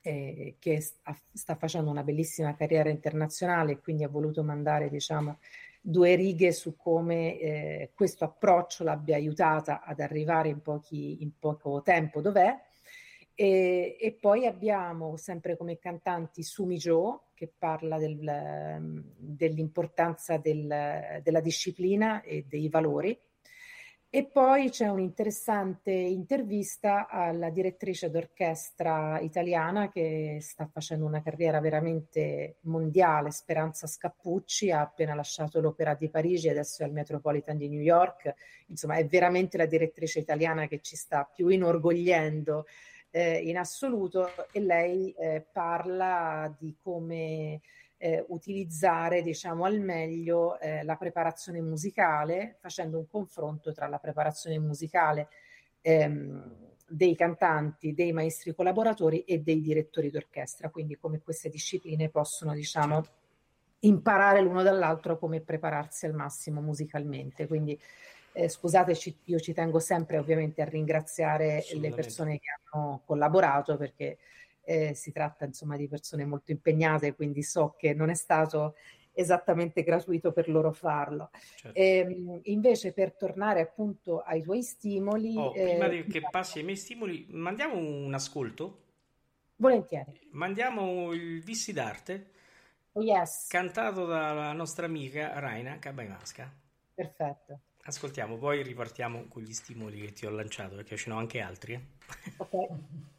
[0.04, 5.40] eh, che sta, sta, facendo una bellissima carriera internazionale e quindi ha voluto mandare, diciamo,
[5.82, 11.82] due righe su come eh, questo approccio l'abbia aiutata ad arrivare in, pochi, in poco
[11.82, 12.56] tempo dov'è
[13.36, 21.20] e, e, poi abbiamo sempre come cantanti Sumi Joe che parla del, ehm, dell'importanza del,
[21.22, 23.20] della disciplina e dei valori.
[24.16, 32.60] E poi c'è un'interessante intervista alla direttrice d'orchestra italiana che sta facendo una carriera veramente
[32.62, 37.82] mondiale, Speranza Scappucci, ha appena lasciato l'Opera di Parigi, adesso è al Metropolitan di New
[37.82, 38.34] York.
[38.68, 42.68] Insomma, è veramente la direttrice italiana che ci sta più inorgogliendo
[43.16, 47.62] eh, in assoluto e lei eh, parla di come
[47.96, 54.60] eh, utilizzare diciamo al meglio eh, la preparazione musicale facendo un confronto tra la preparazione
[54.60, 55.30] musicale
[55.80, 62.54] ehm, dei cantanti, dei maestri collaboratori e dei direttori d'orchestra, quindi come queste discipline possono
[62.54, 63.02] diciamo
[63.80, 67.48] imparare l'uno dall'altro come prepararsi al massimo musicalmente.
[67.48, 67.80] Quindi
[68.36, 74.18] eh, scusate, io ci tengo sempre ovviamente a ringraziare le persone che hanno collaborato perché
[74.66, 78.76] eh, si tratta insomma di persone molto impegnate, quindi so che non è stato
[79.14, 81.30] esattamente gratuito per loro farlo.
[81.56, 81.80] Certo.
[81.80, 85.38] E, ehm, invece per tornare appunto ai tuoi stimoli...
[85.38, 88.82] Oh, prima eh, che passi ai miei stimoli, mandiamo un ascolto?
[89.56, 90.20] Volentieri.
[90.32, 92.34] Mandiamo il Vissi d'arte
[92.98, 96.50] Oh yes, cantato dalla nostra amica Raina Cabaimasca.
[96.94, 97.60] perfetto.
[97.88, 101.40] Ascoltiamo, poi ripartiamo con gli stimoli che ti ho lanciato, perché ce ne ho anche
[101.40, 101.74] altri.
[101.74, 101.82] eh.
[102.38, 103.15] Ok.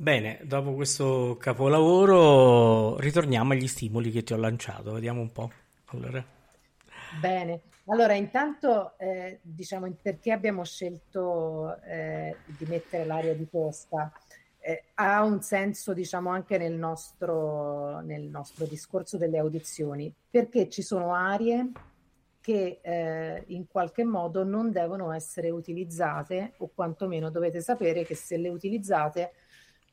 [0.00, 5.50] Bene, dopo questo capolavoro ritorniamo agli stimoli che ti ho lanciato, vediamo un po'.
[5.88, 6.24] Allora,
[7.20, 14.10] Bene, allora intanto eh, diciamo perché abbiamo scelto eh, di mettere l'aria di posta?
[14.58, 20.80] Eh, ha un senso diciamo anche nel nostro, nel nostro discorso delle audizioni, perché ci
[20.80, 21.72] sono arie
[22.40, 28.38] che eh, in qualche modo non devono essere utilizzate o quantomeno dovete sapere che se
[28.38, 29.32] le utilizzate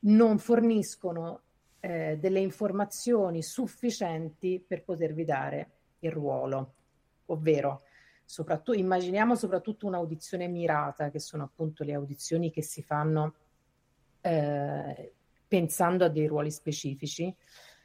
[0.00, 1.42] non forniscono
[1.80, 5.70] eh, delle informazioni sufficienti per potervi dare
[6.00, 6.74] il ruolo
[7.26, 7.82] ovvero
[8.24, 13.34] soprattutto, immaginiamo soprattutto un'audizione mirata, che sono appunto le audizioni che si fanno
[14.20, 15.12] eh,
[15.46, 17.34] pensando a dei ruoli specifici.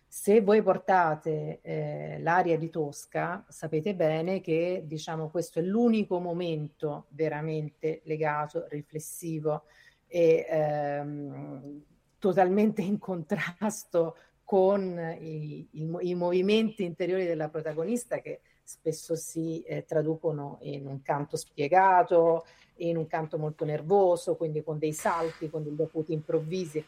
[0.05, 7.05] Se voi portate eh, l'aria di Tosca, sapete bene che diciamo, questo è l'unico momento
[7.09, 9.64] veramente legato, riflessivo
[10.07, 11.84] e ehm,
[12.24, 14.16] totalmente in contrasto
[14.46, 21.02] con i, i, i, movimenti interiori della protagonista che spesso si eh, traducono in un
[21.02, 22.46] canto spiegato,
[22.76, 26.82] in un canto molto nervoso, quindi con dei salti, con dei dovuti improvvisi.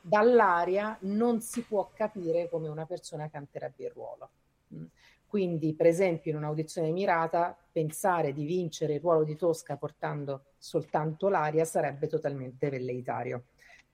[0.00, 4.28] Dall'aria non si può capire come una persona canterebbe il ruolo.
[4.74, 4.84] Mm.
[5.24, 11.28] Quindi, per esempio, in un'audizione mirata, pensare di vincere il ruolo di Tosca portando soltanto
[11.28, 13.44] l'aria sarebbe totalmente velleitario.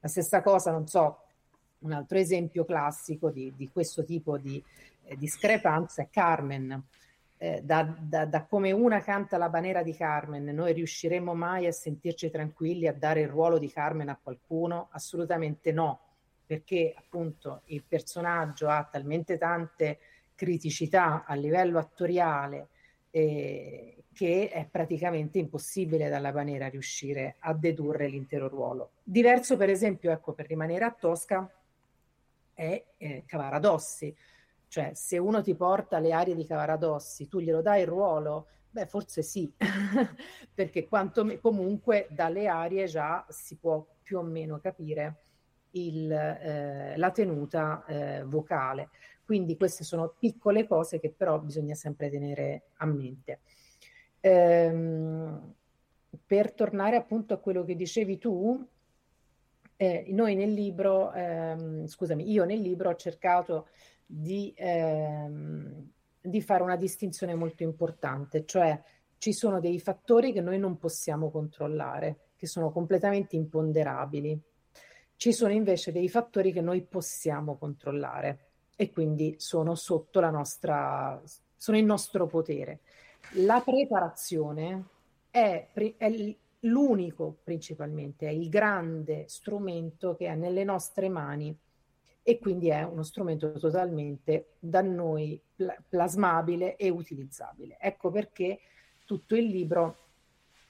[0.07, 1.23] La stessa cosa, non so,
[1.79, 4.63] un altro esempio classico di, di questo tipo di
[5.03, 6.81] eh, discrepanza è Carmen.
[7.37, 11.73] Eh, da, da, da, come una canta la banera di Carmen, noi riusciremo mai a
[11.73, 14.91] sentirci tranquilli a dare il ruolo di Carmen a qualcuno?
[14.93, 15.99] Assolutamente no,
[16.47, 19.99] perché appunto il personaggio ha talmente tante
[20.37, 22.69] criticità a livello attoriale
[23.17, 28.91] eh, che è praticamente impossibile dalla banera riuscire a dedurre l'intero ruolo.
[29.03, 31.51] Diverso per esempio, ecco, per rimanere a Tosca,
[32.53, 34.15] è eh, Cavaradossi.
[34.69, 38.49] Cioè, se uno ti porta le arie di Cavaradossi, tu glielo dai il ruolo?
[38.71, 39.51] Beh, forse sì,
[40.53, 45.23] perché quanto, comunque dalle arie già si può più o meno capire
[45.71, 48.91] il, eh, la tenuta eh, vocale.
[49.27, 53.41] Quindi queste sono piccole cose che però bisogna sempre tenere a mente.
[54.21, 55.53] Ehm,
[56.25, 58.65] per tornare appunto a quello che dicevi tu,
[59.75, 63.67] eh, noi nel libro, ehm, scusami, io nel libro ho cercato
[64.07, 68.81] di, ehm, di fare una distinzione molto importante, cioè
[69.19, 74.41] ci sono dei fattori che noi non possiamo controllare, che sono completamente imponderabili.
[75.17, 81.21] Ci sono invece dei fattori che noi possiamo controllare e quindi sono sotto la nostra,
[81.57, 82.81] sono il nostro potere.
[83.37, 84.85] La preparazione
[85.31, 91.57] è, è l'unico principalmente, è il grande strumento che è nelle nostre mani
[92.23, 95.41] e quindi è uno strumento totalmente da noi
[95.89, 97.77] plasmabile e utilizzabile.
[97.81, 98.59] Ecco perché
[99.05, 99.97] tutto il libro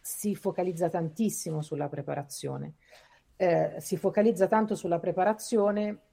[0.00, 2.74] si focalizza tantissimo sulla preparazione.
[3.36, 6.05] Eh, si focalizza tanto sulla preparazione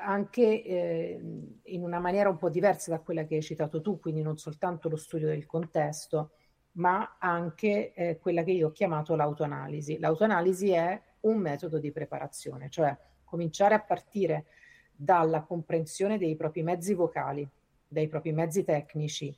[0.00, 1.20] anche eh,
[1.62, 4.88] in una maniera un po' diversa da quella che hai citato tu, quindi non soltanto
[4.88, 6.32] lo studio del contesto,
[6.72, 9.98] ma anche eh, quella che io ho chiamato l'autoanalisi.
[9.98, 14.46] L'autoanalisi è un metodo di preparazione, cioè cominciare a partire
[14.94, 17.48] dalla comprensione dei propri mezzi vocali,
[17.86, 19.36] dai propri mezzi tecnici,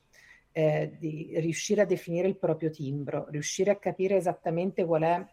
[0.51, 5.25] eh, di riuscire a definire il proprio timbro, riuscire a capire esattamente qual è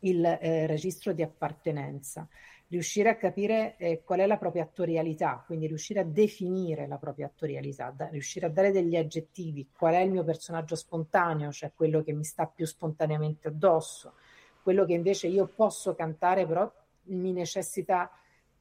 [0.00, 2.26] il eh, registro di appartenenza,
[2.70, 7.26] riuscire a capire eh, qual è la propria attorialità, quindi riuscire a definire la propria
[7.26, 12.02] attorialità, da, riuscire a dare degli aggettivi, qual è il mio personaggio spontaneo, cioè quello
[12.02, 14.14] che mi sta più spontaneamente addosso,
[14.62, 16.72] quello che invece io posso cantare però
[17.04, 18.08] mi necessita,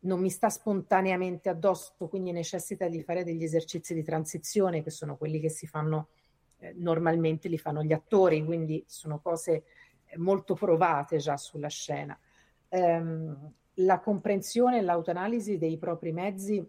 [0.02, 5.18] non mi sta spontaneamente addosso, quindi necessita di fare degli esercizi di transizione che sono
[5.18, 6.08] quelli che si fanno
[6.58, 9.66] eh, normalmente, li fanno gli attori, quindi sono cose
[10.06, 12.20] eh, molto provate già sulla scena.
[12.70, 16.68] Um, la comprensione e l'autoanalisi dei propri mezzi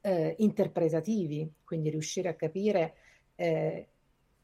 [0.00, 2.94] eh, interpretativi, quindi riuscire a capire
[3.36, 3.88] eh,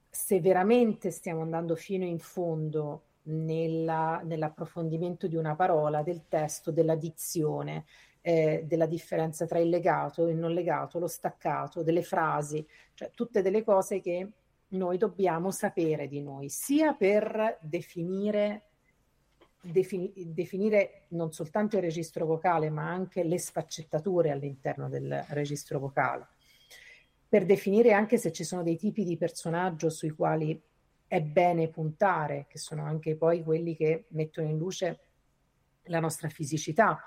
[0.09, 6.97] se veramente stiamo andando fino in fondo nella, nell'approfondimento di una parola, del testo, della
[6.97, 7.85] dizione,
[8.23, 13.43] eh, della differenza tra il legato, il non legato, lo staccato, delle frasi, cioè tutte
[13.43, 14.29] delle cose che
[14.69, 18.70] noi dobbiamo sapere di noi, sia per definire
[19.61, 26.27] defini- definire non soltanto il registro vocale, ma anche le sfaccettature all'interno del registro vocale,
[27.29, 30.61] per definire anche se ci sono dei tipi di personaggio sui quali
[31.07, 35.01] è bene puntare, che sono anche poi quelli che mettono in luce
[35.85, 37.01] la nostra fisicità.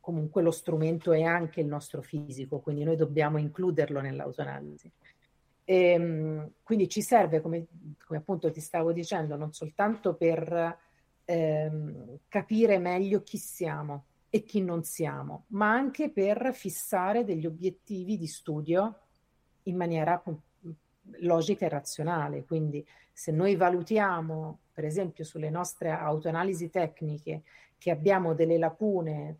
[0.00, 4.90] Comunque lo strumento è anche il nostro fisico, quindi noi dobbiamo includerlo nell'autoanalisi.
[5.64, 7.66] E, ehm, quindi ci serve, come,
[8.04, 10.78] come appunto ti stavo dicendo, non soltanto per
[11.30, 18.16] ehm, capire meglio chi siamo e chi non siamo, ma anche per fissare degli obiettivi
[18.16, 19.00] di studio
[19.64, 20.22] in maniera
[21.20, 22.44] logica e razionale.
[22.44, 27.42] Quindi se noi valutiamo, per esempio, sulle nostre autoanalisi tecniche
[27.76, 29.38] che abbiamo delle lacune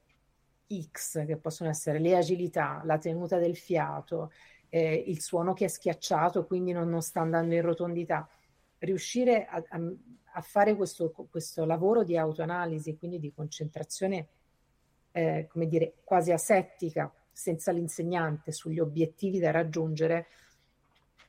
[0.71, 4.31] X, che possono essere le agilità, la tenuta del fiato,
[4.69, 8.29] eh, il suono che è schiacciato, quindi non, non sta andando in rotondità,
[8.79, 9.81] riuscire a, a,
[10.39, 14.29] a fare questo, questo lavoro di autoanalisi, quindi di concentrazione
[15.11, 20.27] eh, come dire, quasi asettica, senza l'insegnante, sugli obiettivi da raggiungere,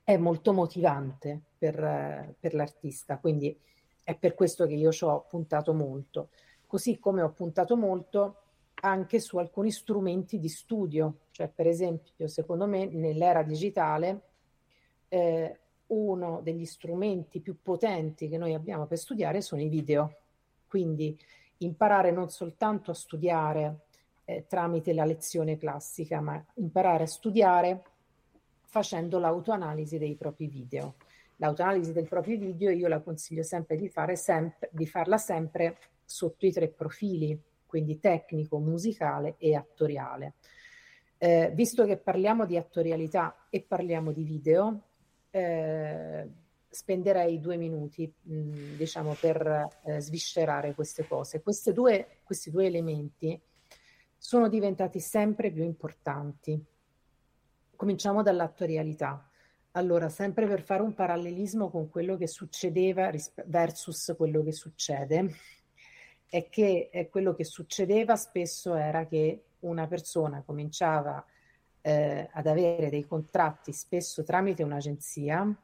[0.04, 3.18] è molto motivante per, per l'artista.
[3.18, 3.60] Quindi
[4.04, 6.30] è per questo che io ci ho puntato molto.
[6.68, 8.44] Così come ho puntato molto
[8.82, 14.22] anche su alcuni strumenti di studio, cioè per esempio, secondo me, nell'era digitale,
[15.08, 15.60] eh,
[15.90, 20.16] uno degli strumenti più potenti che noi abbiamo per studiare sono i video.
[20.68, 21.18] Quindi
[21.58, 23.86] imparare non soltanto a studiare
[24.26, 27.84] eh, tramite la lezione classica, ma imparare a studiare
[28.66, 30.96] facendo l'autoanalisi dei propri video.
[31.38, 36.46] L'autoanalisi dei propri video io la consiglio sempre di, fare sempre, di farla sempre sotto
[36.46, 40.34] i tre profili, quindi tecnico, musicale e attoriale.
[41.18, 44.89] Eh, visto che parliamo di attorialità e parliamo di video,
[45.32, 46.28] eh,
[46.70, 51.42] spenderei due minuti, mh, mm, diciamo, per eh, sviscerare queste cose.
[51.74, 53.40] Due, questi due elementi
[54.18, 56.64] sono diventati sempre più importanti.
[57.76, 59.30] Cominciamo dall'attorialità.
[59.74, 63.12] Allora, sempre per fare un parallelismo con quello che succedeva
[63.46, 65.30] versus quello che succede,
[66.28, 71.24] è che è quello che succedeva spesso era che una persona cominciava
[71.82, 75.56] eh, ad avere dei contratti spesso tramite un'agenzia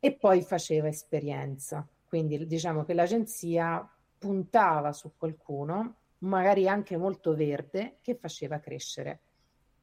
[0.00, 1.86] e poi faceva esperienza.
[2.06, 3.86] Quindi diciamo che l'agenzia
[4.18, 9.20] puntava su qualcuno, magari anche molto verde, che faceva crescere.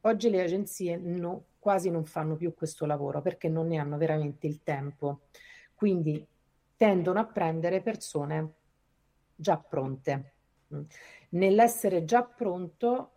[0.02, 4.46] Oggi le agenzie no, quasi non fanno più questo lavoro perché non ne hanno veramente
[4.46, 5.22] il tempo.
[5.74, 6.24] Quindi
[6.76, 8.54] tendono a prendere persone
[9.34, 10.32] già pronte.
[11.30, 13.15] Nell'essere già pronto,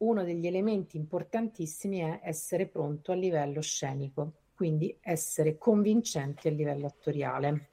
[0.00, 6.84] uno degli elementi importantissimi è essere pronto a livello scenico quindi essere convincenti a livello
[6.84, 7.68] attoriale.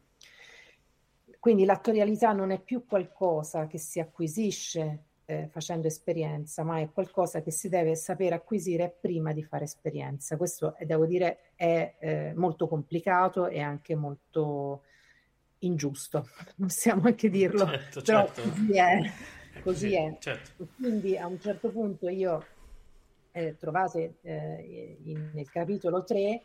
[1.37, 7.41] Quindi l'attorialità non è più qualcosa che si acquisisce eh, facendo esperienza, ma è qualcosa
[7.41, 10.37] che si deve sapere acquisire prima di fare esperienza.
[10.37, 14.83] Questo, eh, devo dire, è eh, molto complicato e anche molto
[15.59, 18.71] ingiusto, possiamo anche dirlo, certo, però certo.
[19.61, 19.99] Così è.
[19.99, 20.17] Così è.
[20.19, 20.67] Certo.
[20.75, 22.45] Quindi a un certo punto io
[23.31, 26.41] eh, trovate eh, in, nel capitolo 3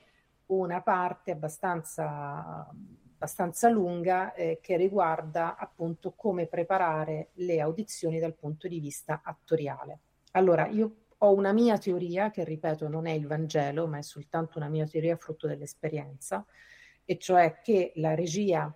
[0.47, 2.69] una parte abbastanza,
[3.15, 10.01] abbastanza lunga eh, che riguarda appunto come preparare le audizioni dal punto di vista attoriale.
[10.33, 14.59] Allora, io ho una mia teoria che, ripeto, non è il Vangelo, ma è soltanto
[14.59, 16.45] una mia teoria frutto dell'esperienza,
[17.05, 18.73] e cioè che la regia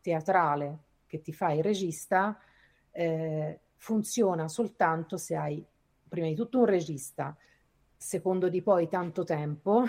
[0.00, 2.38] teatrale che ti fa il regista
[2.90, 5.64] eh, funziona soltanto se hai
[6.08, 7.36] prima di tutto un regista,
[7.96, 9.84] secondo di poi tanto tempo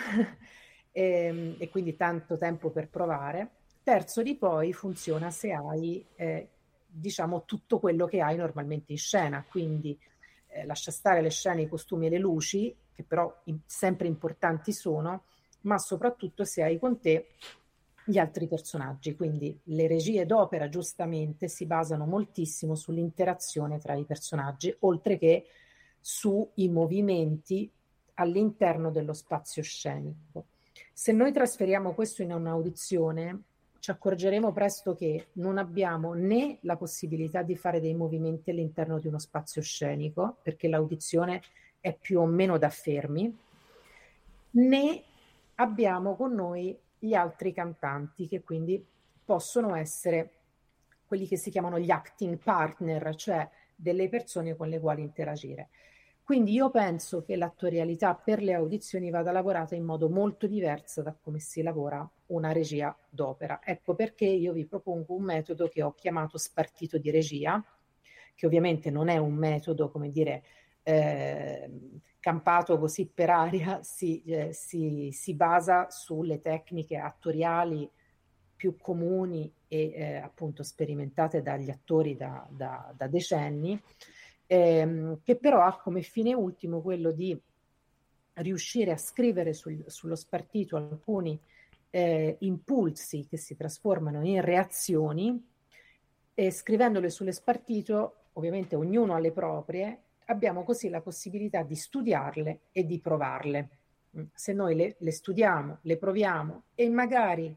[0.91, 3.51] e, ehm, e quindi tanto tempo per provare.
[3.83, 6.49] Terzo di poi funziona se hai, eh,
[6.87, 9.97] diciamo, tutto quello che hai normalmente in scena, quindi
[10.47, 14.73] eh, lascia stare le scene, i costumi e le luci, che però in, sempre importanti
[14.73, 15.23] sono,
[15.61, 17.29] ma soprattutto se hai con te
[18.07, 19.15] gli altri personaggi.
[19.15, 25.45] Quindi le regie d'opera giustamente si basano moltissimo sull'interazione tra i personaggi, oltre che
[25.99, 27.69] sui movimenti
[28.15, 30.45] all'interno dello spazio scenico.
[30.93, 33.41] Se noi trasferiamo questo in un'audizione,
[33.79, 39.07] ci accorgeremo presto che non abbiamo né la possibilità di fare dei movimenti all'interno di
[39.07, 41.41] uno spazio scenico, perché l'audizione
[41.79, 43.37] è più o meno da fermi,
[44.51, 45.03] né
[45.55, 48.85] abbiamo con noi gli altri cantanti che quindi
[49.23, 50.31] possono essere
[51.05, 55.69] quelli che si chiamano gli acting partner, cioè delle persone con le quali interagire.
[56.27, 61.15] Quindi io penso che l'attorialità per le audizioni vada lavorata in modo molto diverso da
[61.15, 63.61] come si lavora una regia d'opera.
[63.63, 67.63] Ecco perché io vi propongo un metodo che ho chiamato spartito di regia,
[68.35, 70.43] che ovviamente non è un metodo, come dire,
[70.83, 71.69] eh,
[72.27, 77.89] campato così per aria, si, eh, si, si, basa sulle tecniche attoriali
[78.53, 83.81] più comuni e eh, appunto sperimentate dagli attori da, da, da decenni
[84.45, 87.39] ehm, che però ha come fine ultimo quello di
[88.33, 91.39] riuscire a scrivere sul, sullo spartito alcuni
[91.91, 95.47] eh, impulsi che si trasformano in reazioni
[96.33, 102.59] e scrivendole sullo spartito, ovviamente ognuno ha le proprie, abbiamo così la possibilità di studiarle
[102.71, 103.69] e di provarle.
[104.17, 107.55] Mm, se noi le, le studiamo, le proviamo e magari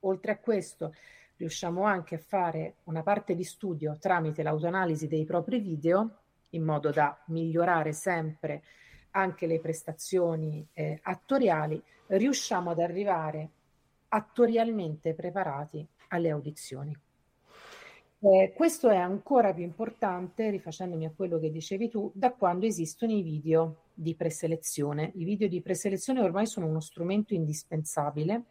[0.00, 0.94] oltre a questo
[1.36, 6.18] riusciamo anche a fare una parte di studio tramite l'autoanalisi dei propri video
[6.50, 8.62] in modo da migliorare sempre
[9.12, 13.50] anche le prestazioni eh, attoriali, riusciamo ad arrivare
[14.08, 16.96] attorialmente preparati alle audizioni.
[18.20, 23.12] Eh, questo è ancora più importante, rifacendomi a quello che dicevi tu, da quando esistono
[23.12, 25.12] i video di preselezione.
[25.14, 28.42] I video di preselezione ormai sono uno strumento indispensabile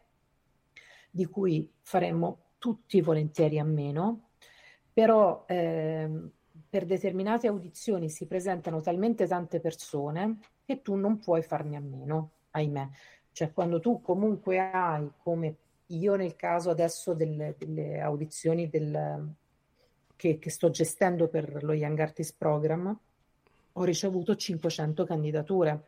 [1.10, 4.30] di cui faremmo tutti volentieri a meno,
[4.90, 6.30] però ehm,
[6.70, 12.30] per determinate audizioni si presentano talmente tante persone che tu non puoi farne a meno,
[12.52, 12.88] ahimè.
[13.32, 15.56] Cioè quando tu comunque hai, come
[15.88, 19.34] io nel caso adesso delle, delle audizioni del,
[20.18, 22.98] che, che, sto gestendo per lo Young Artist Program,
[23.72, 25.82] ho ricevuto 500 candidature.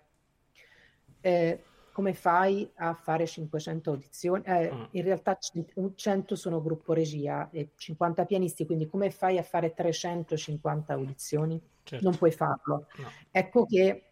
[1.20, 4.42] Eh, come fai a fare 500 audizioni?
[4.46, 4.82] Eh, mm.
[4.92, 10.92] In realtà 100 sono gruppo regia e 50 pianisti, quindi come fai a fare 350
[10.92, 11.60] audizioni?
[11.82, 12.08] Certo.
[12.08, 12.86] Non puoi farlo.
[12.98, 13.10] No.
[13.32, 14.04] Ecco che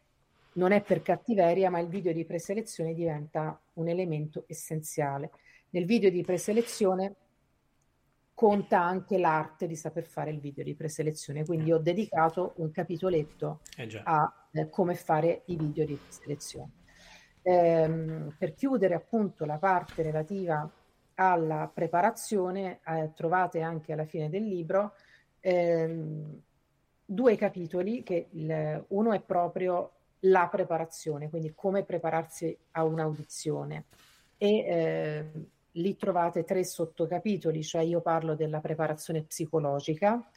[0.55, 5.31] non è per cattiveria, ma il video di preselezione diventa un elemento essenziale.
[5.71, 7.15] Nel video di preselezione
[8.39, 13.63] conta anche l'arte di saper fare il video di preselezione, quindi ho dedicato un capitoletto
[13.77, 16.71] eh a eh, come fare i video di preselezione.
[17.43, 20.71] Ehm, per chiudere appunto la parte relativa
[21.15, 24.93] alla preparazione, eh, trovate anche alla fine del libro
[25.41, 26.41] ehm,
[27.05, 33.87] due capitoli, che il, uno è proprio la preparazione, quindi come prepararsi a un'audizione
[34.37, 35.31] e eh,
[35.79, 40.29] lì trovate tre sottocapitoli, cioè io parlo della preparazione psicologica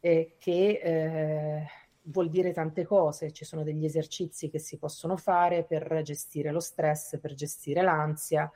[0.00, 1.66] eh, che eh,
[2.02, 6.60] vuol dire tante cose, ci sono degli esercizi che si possono fare per gestire lo
[6.60, 8.50] stress, per gestire l'ansia,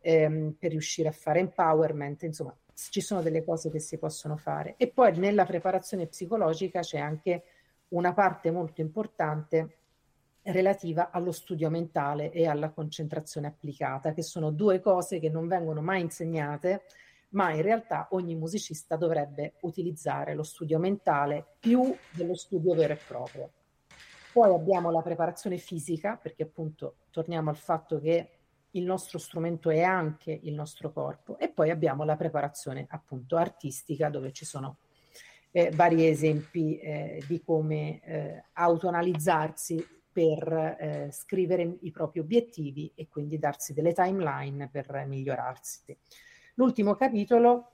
[0.00, 4.74] ehm, per riuscire a fare empowerment, insomma ci sono delle cose che si possono fare.
[4.76, 7.44] E poi nella preparazione psicologica c'è anche
[7.88, 9.81] una parte molto importante
[10.44, 15.80] relativa allo studio mentale e alla concentrazione applicata, che sono due cose che non vengono
[15.80, 16.82] mai insegnate,
[17.30, 22.98] ma in realtà ogni musicista dovrebbe utilizzare lo studio mentale più dello studio vero e
[23.06, 23.50] proprio.
[24.32, 28.30] Poi abbiamo la preparazione fisica, perché appunto torniamo al fatto che
[28.70, 34.08] il nostro strumento è anche il nostro corpo, e poi abbiamo la preparazione appunto artistica,
[34.08, 34.78] dove ci sono
[35.50, 43.08] eh, vari esempi eh, di come eh, autoanalizzarsi per eh, scrivere i propri obiettivi e
[43.08, 45.96] quindi darsi delle timeline per migliorarsi.
[46.54, 47.70] L'ultimo capitolo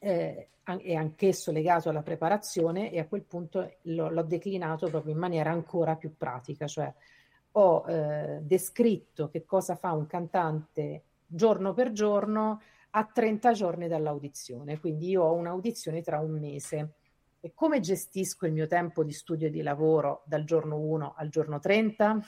[0.00, 5.18] eh, è anch'esso legato alla preparazione e a quel punto lo, l'ho declinato proprio in
[5.18, 6.92] maniera ancora più pratica, cioè
[7.52, 14.80] ho eh, descritto che cosa fa un cantante giorno per giorno a 30 giorni dall'audizione,
[14.80, 16.94] quindi io ho un'audizione tra un mese
[17.40, 21.28] e come gestisco il mio tempo di studio e di lavoro dal giorno 1 al
[21.28, 22.20] giorno 30?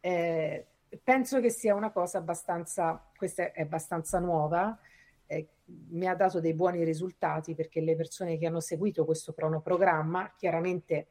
[0.00, 0.66] Eh,
[1.02, 4.78] penso che sia una cosa abbastanza, questa è abbastanza nuova,
[5.26, 5.48] eh,
[5.90, 11.06] mi ha dato dei buoni risultati perché le persone che hanno seguito questo cronoprogramma, chiaramente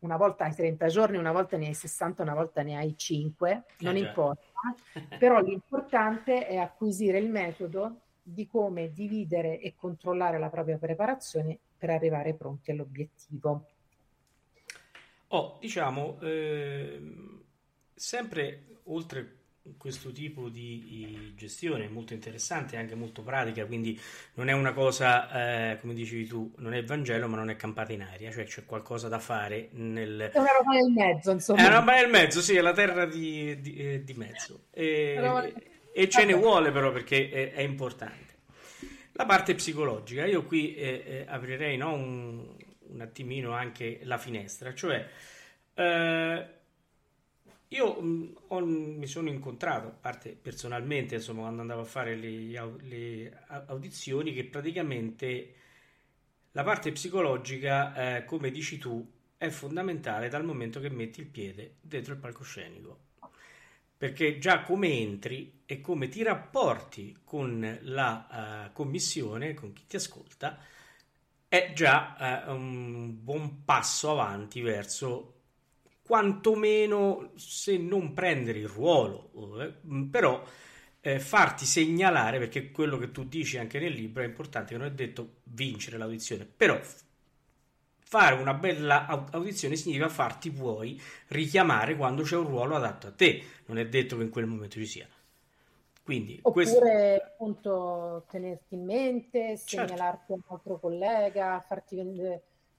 [0.00, 3.64] una volta hai 30 giorni, una volta ne hai 60, una volta ne hai 5,
[3.78, 4.42] non eh importa,
[5.18, 11.90] però l'importante è acquisire il metodo di come dividere e controllare la propria preparazione per
[11.90, 13.66] arrivare pronti all'obiettivo.
[15.28, 16.98] Oh, diciamo, eh,
[17.94, 19.36] sempre oltre
[19.76, 23.98] questo tipo di gestione molto interessante, anche molto pratica, quindi
[24.34, 27.92] non è una cosa, eh, come dicevi tu, non è Vangelo, ma non è campata
[27.92, 30.30] in aria, cioè c'è qualcosa da fare nel...
[30.32, 31.62] È una roba nel mezzo, insomma.
[31.62, 34.66] È una roba nel mezzo, sì, è la terra di, di, eh, di mezzo.
[34.70, 35.54] E,
[35.92, 38.33] e ce ne vuole però perché è, è importante.
[39.16, 42.56] La parte psicologica, io qui eh, eh, aprirei no, un,
[42.88, 45.08] un, attimino anche la finestra, cioè
[45.74, 46.48] eh,
[47.68, 52.16] io mh, mm, ho, mi sono incontrato, a parte personalmente, insomma, quando andavo a fare
[52.16, 55.54] le, le audizioni, che praticamente
[56.50, 61.76] la parte psicologica, eh, come dici tu, è fondamentale dal momento che metti il piede
[61.80, 63.12] dentro il palcoscenico
[64.04, 69.96] perché già come entri e come ti rapporti con la uh, commissione, con chi ti
[69.96, 70.58] ascolta,
[71.48, 75.44] è già uh, un buon passo avanti verso
[76.02, 79.72] quantomeno se non prendere il ruolo, eh,
[80.10, 80.44] però
[81.00, 84.88] eh, farti segnalare, perché quello che tu dici anche nel libro è importante, che non
[84.88, 86.78] è detto vincere l'audizione, però
[88.14, 93.42] fare una bella audizione significa farti puoi richiamare quando c'è un ruolo adatto a te,
[93.66, 95.08] non è detto che in quel momento ci sia.
[96.00, 96.84] Quindi, Oppure questo...
[97.26, 100.32] appunto tenerti in mente, segnalarti certo.
[100.32, 101.98] a un altro collega, farti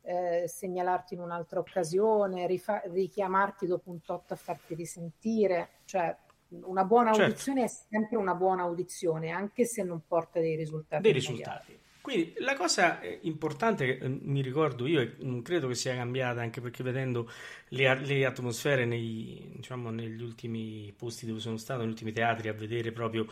[0.03, 6.15] eh, segnalarti in un'altra occasione, rifa- richiamarti dopo un tot a farti risentire, cioè
[6.61, 7.23] una buona certo.
[7.23, 11.01] audizione è sempre una buona audizione, anche se non porta dei risultati.
[11.01, 11.77] Dei risultati.
[12.05, 15.95] Quindi la cosa eh, importante che eh, mi ricordo io, e mm, credo che sia
[15.95, 17.27] cambiata anche perché vedendo
[17.69, 22.53] le, le atmosfere nei, diciamo, negli ultimi posti dove sono stato, negli ultimi teatri, a
[22.53, 23.25] vedere proprio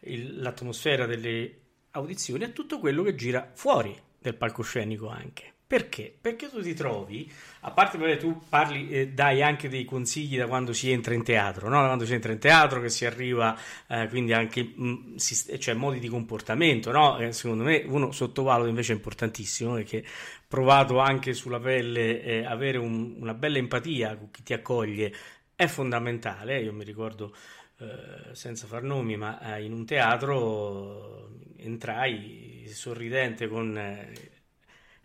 [0.00, 1.54] il, l'atmosfera delle
[1.92, 5.52] audizioni, è tutto quello che gira fuori del palcoscenico anche.
[5.68, 6.16] Perché?
[6.20, 7.28] Perché tu ti trovi,
[7.62, 11.24] a parte che tu parli, eh, dai anche dei consigli da quando si entra in
[11.24, 11.80] teatro, no?
[11.80, 13.58] Da quando si entra in teatro, che si arriva,
[13.88, 17.18] eh, quindi anche mh, si, cioè, modi di comportamento, no?
[17.18, 20.04] Eh, secondo me uno sottovaluta invece è importantissimo perché
[20.46, 25.12] provato anche sulla pelle eh, avere un, una bella empatia con chi ti accoglie
[25.56, 26.60] è fondamentale.
[26.60, 27.34] Io mi ricordo,
[27.78, 33.76] eh, senza far nomi, ma eh, in un teatro entrai sorridente con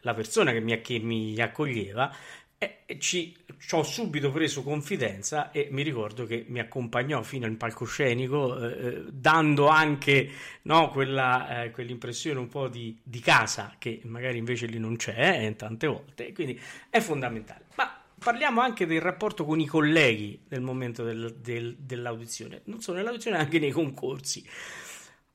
[0.02, 2.14] la persona che mi, che mi accoglieva
[2.64, 7.56] e ci, ci, ho subito preso confidenza e mi ricordo che mi accompagnò fino al
[7.56, 10.30] palcoscenico eh, eh, dando anche
[10.64, 15.44] no, quella, eh, quell'impressione un po' di, di, casa che magari invece lì non c'è
[15.44, 16.34] eh, tante volte.
[16.34, 16.60] Quindi
[16.92, 17.66] è fondamentale.
[17.78, 22.62] Ma parliamo anche del rapporto con i colleghi nel momento del, del, dell'audizione.
[22.66, 24.46] Non solo nell'audizione anche nei concorsi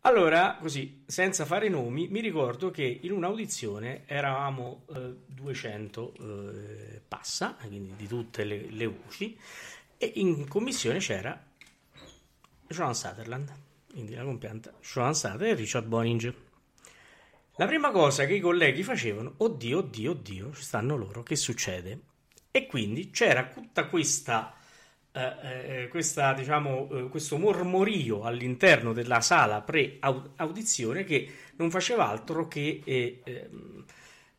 [0.07, 7.57] allora, così, senza fare nomi, mi ricordo che in un'audizione eravamo eh, 200 eh, passa,
[7.67, 9.37] quindi di tutte le, le, voci,
[9.99, 11.37] e in commissione c'era
[12.69, 13.53] Joan Sutherland,
[13.91, 16.35] quindi la compianta Joan Sutherland e Richard Boning.
[17.57, 22.01] La prima cosa che i colleghi facevano, oddio, oddio, oddio, ci stanno loro, che succede?
[22.53, 24.55] E quindi c'era tutta questa
[25.17, 32.47] eh, eh, questa, diciamo, eh, questo mormorio all'interno della sala pre-audizione che non faceva altro
[32.49, 33.85] che eh, ehm,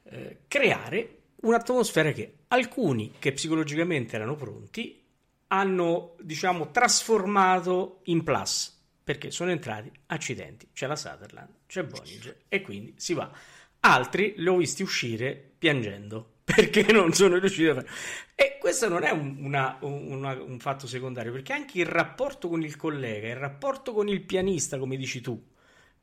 [0.04, 5.04] eh, creare un'atmosfera che alcuni che psicologicamente erano pronti
[5.48, 12.62] hanno diciamo trasformato in plus perché sono entrati accidenti c'è la Sutherland c'è Bollinger e
[12.62, 13.32] quindi si va.
[13.80, 17.90] Altri li ho visti uscire piangendo perché non sono riuscito a fare.
[18.34, 22.64] E questo non è un, una, una, un fatto secondario, perché anche il rapporto con
[22.64, 25.46] il collega, il rapporto con il pianista, come dici tu,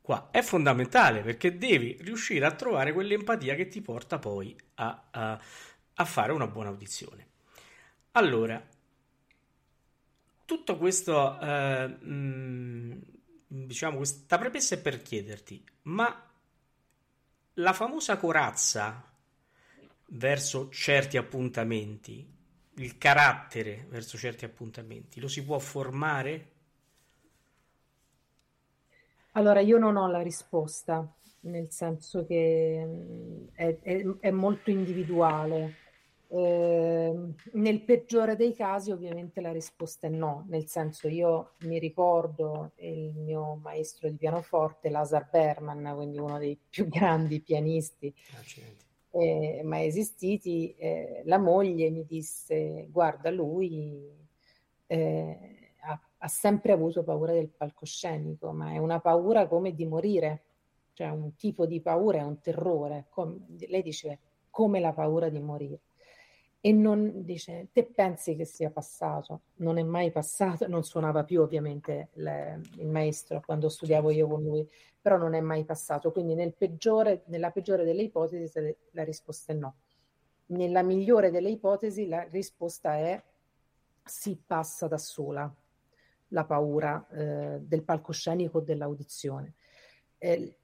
[0.01, 5.41] qua è fondamentale perché devi riuscire a trovare quell'empatia che ti porta poi a, a,
[5.95, 7.27] a fare una buona audizione.
[8.11, 8.63] Allora,
[10.45, 13.01] tutto questo, eh, mh,
[13.47, 16.29] diciamo, questa premessa è per chiederti, ma
[17.55, 19.14] la famosa corazza
[20.07, 22.33] verso certi appuntamenti,
[22.75, 26.51] il carattere verso certi appuntamenti, lo si può formare?
[29.33, 31.05] Allora, io non ho la risposta,
[31.41, 35.83] nel senso che mm, è, è, è molto individuale.
[36.27, 37.13] Eh,
[37.53, 43.13] nel peggiore dei casi ovviamente la risposta è no, nel senso io mi ricordo il
[43.13, 48.84] mio maestro di pianoforte Lazar Berman, quindi uno dei più grandi pianisti Accidenti
[49.17, 54.11] eh, mai esistiti, eh, la moglie mi disse, guarda, lui
[54.87, 60.43] eh, ha, ha, sempre avuto paura del palcoscenico, ma è una paura come di morire,
[60.93, 63.05] cioè un tipo di paura, è un terrore.
[63.09, 63.37] Come,
[63.69, 65.79] lei dice, come la paura di morire
[66.65, 69.41] e non dice te pensi che sia passato?
[69.57, 74.41] Non è mai passato non suonava più ovviamente le, il maestro quando studiavo io con
[74.41, 74.67] lui
[74.99, 76.11] però non è mai passato.
[76.11, 79.75] Quindi nel peggiore, nella peggiore delle ipotesi la risposta è no.
[80.47, 83.23] Nella migliore delle ipotesi la risposta è
[84.03, 85.53] si passa da sola
[86.29, 89.53] la paura eh, del palcoscenico o dell'audizione.
[90.17, 90.57] Eh,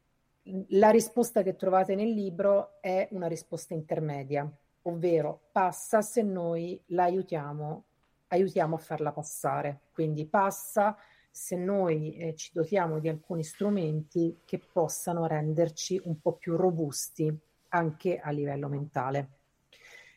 [0.70, 4.52] la risposta che trovate nel libro è una risposta intermedia
[4.84, 7.86] ovvero passa se noi l'aiutiamo
[8.32, 9.82] aiutiamo a farla passare.
[9.92, 10.98] Quindi passa
[11.30, 17.34] se noi eh, ci dotiamo di alcuni strumenti che possano renderci un po' più robusti
[17.70, 19.30] anche a livello mentale.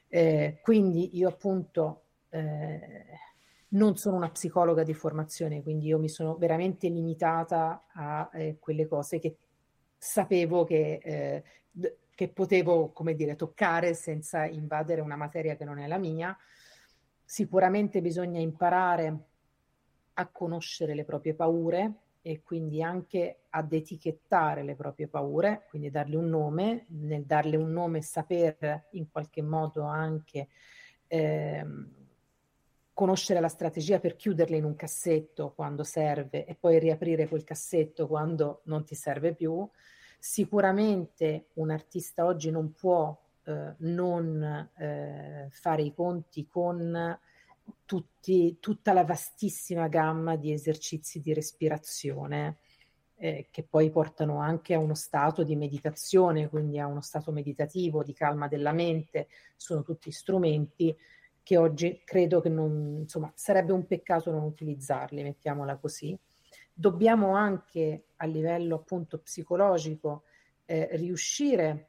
[0.08, 3.04] Eh, quindi io appunto eh,
[3.68, 8.86] non sono una psicologa di formazione, quindi io mi sono veramente limitata a eh, quelle
[8.86, 9.36] cose che
[9.96, 11.44] sapevo che eh,
[12.14, 16.36] che potevo, come dire, toccare senza invadere una materia che non è la mia.
[17.24, 19.18] Sicuramente bisogna imparare
[20.14, 21.92] a conoscere le proprie paure
[22.22, 27.70] e quindi anche ad etichettare le proprie paure, quindi darle un nome, nel darle un
[27.70, 30.48] nome saper in qualche modo anche
[31.06, 31.66] eh,
[32.94, 38.06] conoscere la strategia per chiuderle in un cassetto quando serve e poi riaprire quel cassetto
[38.06, 39.68] quando non ti serve più
[40.26, 43.14] Sicuramente un artista oggi non può
[43.44, 47.18] eh, non eh, fare i conti con
[47.84, 52.56] tutti, tutta la vastissima gamma di esercizi di respirazione
[53.16, 58.02] eh, che poi portano anche a uno stato di meditazione, quindi a uno stato meditativo,
[58.02, 60.96] di calma della mente, sono tutti strumenti
[61.42, 66.18] che oggi credo che non, insomma, sarebbe un peccato non utilizzarli, mettiamola così.
[66.72, 70.24] Dobbiamo anche a livello appunto psicologico
[70.64, 71.88] eh, riuscire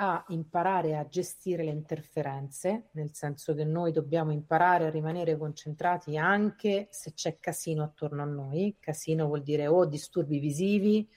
[0.00, 6.16] a imparare a gestire le interferenze, nel senso che noi dobbiamo imparare a rimanere concentrati
[6.16, 8.76] anche se c'è casino attorno a noi.
[8.78, 11.08] Casino vuol dire o disturbi visivi,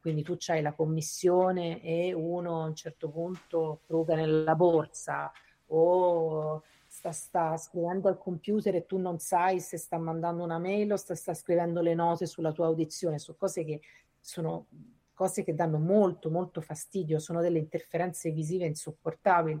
[0.00, 5.30] quindi tu c'hai la commissione e uno a un certo punto fruga nella borsa
[5.66, 6.62] o
[7.00, 10.96] sta, sta, scrivendo al computer e tu non sai se sta mandando una mail o
[10.96, 13.80] sta, sta scrivendo le note sulla tua audizione, sono cose che
[14.20, 14.66] sono
[15.14, 19.60] cose che danno molto, molto fastidio, sono delle interferenze visive insopportabili,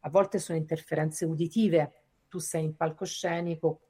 [0.00, 1.92] a volte sono interferenze uditive,
[2.28, 3.80] tu sei in palcoscenico,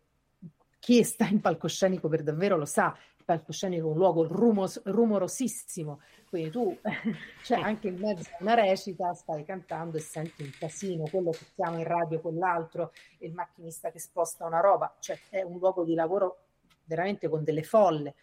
[0.81, 2.97] chi sta in palcoscenico per davvero lo sa,
[3.29, 6.01] palcoscenico è un luogo rumos, rumorosissimo,
[6.31, 6.75] quindi tu,
[7.45, 11.45] cioè anche in mezzo a una recita, stai cantando e senti un casino, quello che
[11.55, 15.93] chiama in radio quell'altro, il macchinista che sposta una roba, cioè è un luogo di
[15.93, 16.45] lavoro
[16.85, 18.15] veramente con delle folle.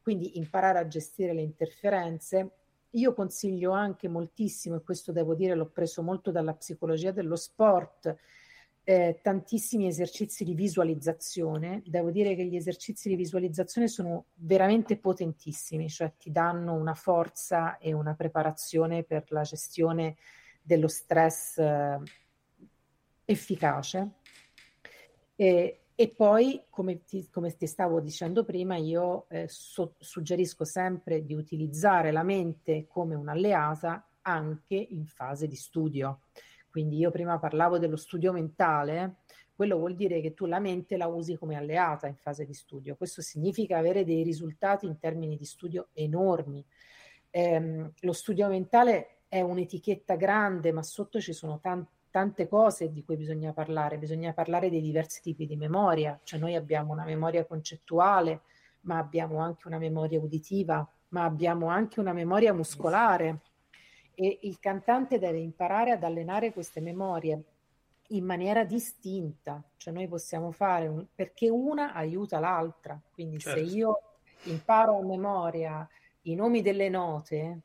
[0.00, 2.50] Quindi imparare a gestire le interferenze.
[2.90, 8.16] Io consiglio anche moltissimo, e questo devo dire l'ho preso molto dalla psicologia dello sport,
[8.84, 11.82] eh, tantissimi esercizi di visualizzazione.
[11.86, 17.78] Devo dire che gli esercizi di visualizzazione sono veramente potentissimi, cioè ti danno una forza
[17.78, 20.16] e una preparazione per la gestione
[20.62, 21.98] dello stress eh,
[23.24, 24.10] efficace.
[25.34, 31.24] E, e poi, come ti, come ti, stavo dicendo prima, io eh, so, suggerisco sempre
[31.24, 36.20] di utilizzare la mente come un'alleata anche in fase di studio.
[36.74, 39.18] Quindi io prima parlavo dello studio mentale,
[39.54, 42.96] quello vuol dire che tu la mente la usi come alleata in fase di studio.
[42.96, 46.66] Questo significa avere dei risultati in termini di studio enormi.
[47.30, 53.04] Eh, lo studio mentale è un'etichetta grande, ma sotto ci sono tanti tante cose di
[53.04, 57.44] cui bisogna parlare, bisogna parlare dei diversi tipi di memoria, cioè noi abbiamo una memoria
[57.44, 58.42] concettuale,
[58.82, 63.40] ma abbiamo anche una memoria uditiva, ma abbiamo anche una memoria muscolare
[64.14, 67.42] e il cantante deve imparare ad allenare queste memorie
[68.08, 73.66] in maniera distinta, cioè noi possiamo fare un, perché una aiuta l'altra, quindi certo.
[73.66, 74.00] se io
[74.44, 75.88] imparo a memoria
[76.22, 77.60] i nomi delle note,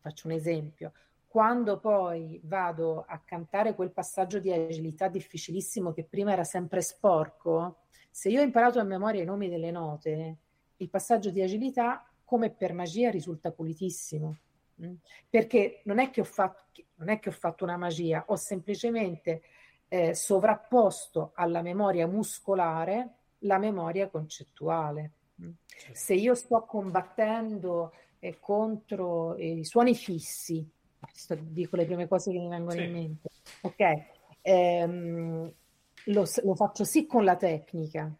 [0.00, 0.92] faccio un esempio,
[1.28, 7.82] quando poi vado a cantare quel passaggio di agilità difficilissimo che prima era sempre sporco,
[8.10, 10.36] se io ho imparato a memoria i nomi delle note,
[10.78, 14.36] il passaggio di agilità, come per magia, risulta pulitissimo.
[14.84, 14.94] Mm?
[15.28, 19.42] Perché non è che ho fatto, non è che ho fatto una magia, ho semplicemente
[19.88, 25.12] eh, sovrapposto alla memoria muscolare la memoria concettuale.
[25.42, 25.50] Mm?
[25.92, 30.68] Se io sto combattendo eh, contro i suoni fissi,
[31.40, 32.84] dico le prime cose che mi vengono sì.
[32.84, 33.28] in mente.
[33.62, 34.04] Ok,
[34.42, 35.52] ehm,
[36.06, 38.12] lo, lo, faccio sì con la tecnica,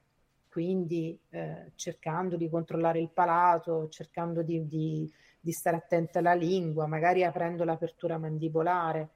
[0.49, 6.87] quindi eh, cercando di controllare il palato, cercando di, di, di stare attenta alla lingua,
[6.87, 9.11] magari aprendo l'apertura mandibolare.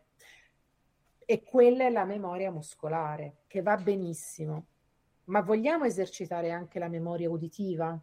[1.25, 4.67] E quella è la memoria muscolare, che va benissimo.
[5.25, 7.99] Ma vogliamo esercitare anche la memoria uditiva?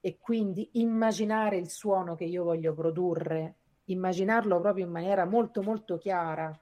[0.00, 3.56] E quindi immaginare il suono che io voglio produrre
[3.88, 6.58] immaginarlo proprio in maniera molto molto chiara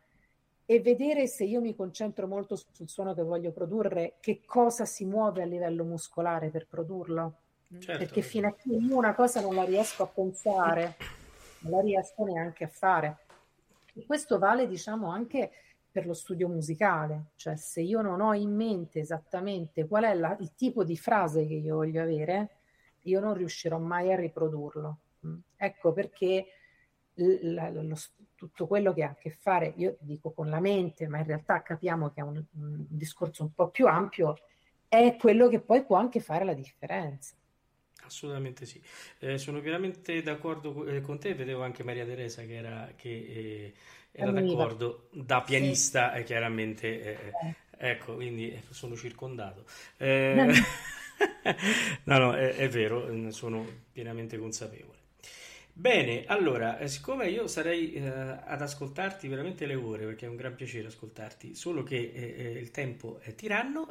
[0.65, 5.05] e vedere se io mi concentro molto sul suono che voglio produrre, che cosa si
[5.05, 7.35] muove a livello muscolare per produrlo.
[7.69, 7.99] Certo.
[7.99, 10.97] Perché fino a che una cosa non la riesco a pensare,
[11.61, 13.19] non la riesco neanche a fare.
[13.95, 15.51] E questo vale, diciamo, anche
[15.91, 20.37] per lo studio musicale, cioè se io non ho in mente esattamente qual è la,
[20.41, 22.51] il tipo di frase che io voglio avere,
[23.03, 24.99] io non riuscirò mai a riprodurlo.
[25.57, 26.47] Ecco perché
[27.14, 27.97] la, lo,
[28.35, 31.62] tutto quello che ha a che fare, io dico con la mente, ma in realtà
[31.62, 34.37] capiamo che è un, un discorso un po' più ampio,
[34.89, 37.35] è quello che poi può anche fare la differenza.
[38.07, 38.81] Assolutamente sì,
[39.19, 43.75] eh, sono pienamente d'accordo eh, con te, vedevo anche Maria Teresa che era, che, eh,
[44.13, 46.23] era d'accordo, da pianista sì.
[46.23, 47.91] chiaramente, eh, eh.
[47.91, 49.65] ecco, quindi sono circondato.
[52.05, 55.06] no, no, è, è vero, sono pienamente consapevole.
[55.79, 60.37] Bene, allora, eh, siccome io sarei eh, ad ascoltarti veramente le ore, perché è un
[60.37, 63.87] gran piacere ascoltarti, solo che eh, eh il tempo è tiranno,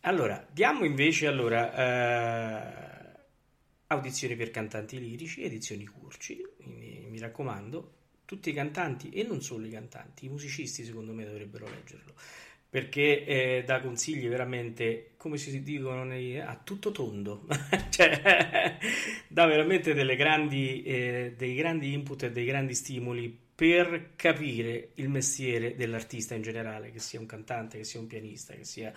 [0.00, 3.12] allora, diamo invece allora, eh,
[3.88, 7.92] audizioni per cantanti lirici, edizioni Curci, quindi, mi raccomando,
[8.24, 12.14] tutti i cantanti e non solo i cantanti, i musicisti secondo me dovrebbero leggerlo
[12.74, 17.46] perché eh, dà consigli veramente, come si dicono, nei, a tutto tondo,
[17.88, 18.76] cioè
[19.28, 25.76] dà veramente grandi, eh, dei grandi input e dei grandi stimoli per capire il mestiere
[25.76, 28.92] dell'artista in generale, che sia un cantante, che sia un pianista, che sia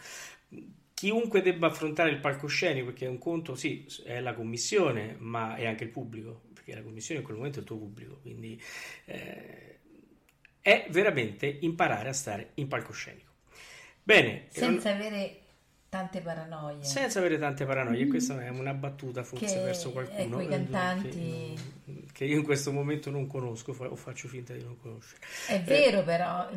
[0.96, 5.84] chiunque debba affrontare il palcoscenico, perché un conto sì, è la commissione, ma è anche
[5.84, 8.60] il pubblico, perché la commissione in quel momento è il tuo pubblico, quindi
[9.06, 9.78] eh,
[10.62, 13.27] è veramente imparare a stare in palcoscenico.
[14.08, 14.46] Bene.
[14.48, 15.02] Senza non...
[15.02, 15.42] avere
[15.90, 16.82] tante paranoie.
[16.82, 18.10] Senza avere tante paranoie, mm.
[18.10, 20.40] questa è una battuta forse che, verso qualcuno.
[20.40, 21.76] Ecco, i cantanti...
[22.14, 25.20] Che, io in questo momento non conosco o faccio finta di non conoscere.
[25.48, 26.48] È eh, vero però,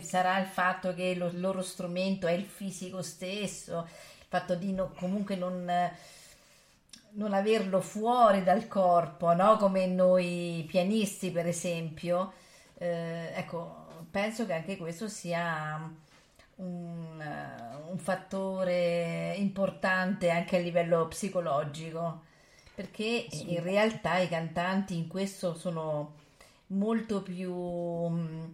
[0.00, 4.72] sarà il fatto che lo, il loro strumento è il fisico stesso, il fatto di
[4.72, 5.64] no, comunque non,
[7.12, 9.56] non, averlo fuori dal corpo, no?
[9.58, 12.32] come noi pianisti per esempio.
[12.78, 16.04] Eh, ecco, penso che anche questo sia
[16.56, 22.22] un, eh, un fattore importante anche a livello psicologico,
[22.74, 23.54] perché sì.
[23.54, 26.14] in realtà i cantanti in questo sono
[26.68, 27.54] molto più...
[28.08, 28.44] Mm,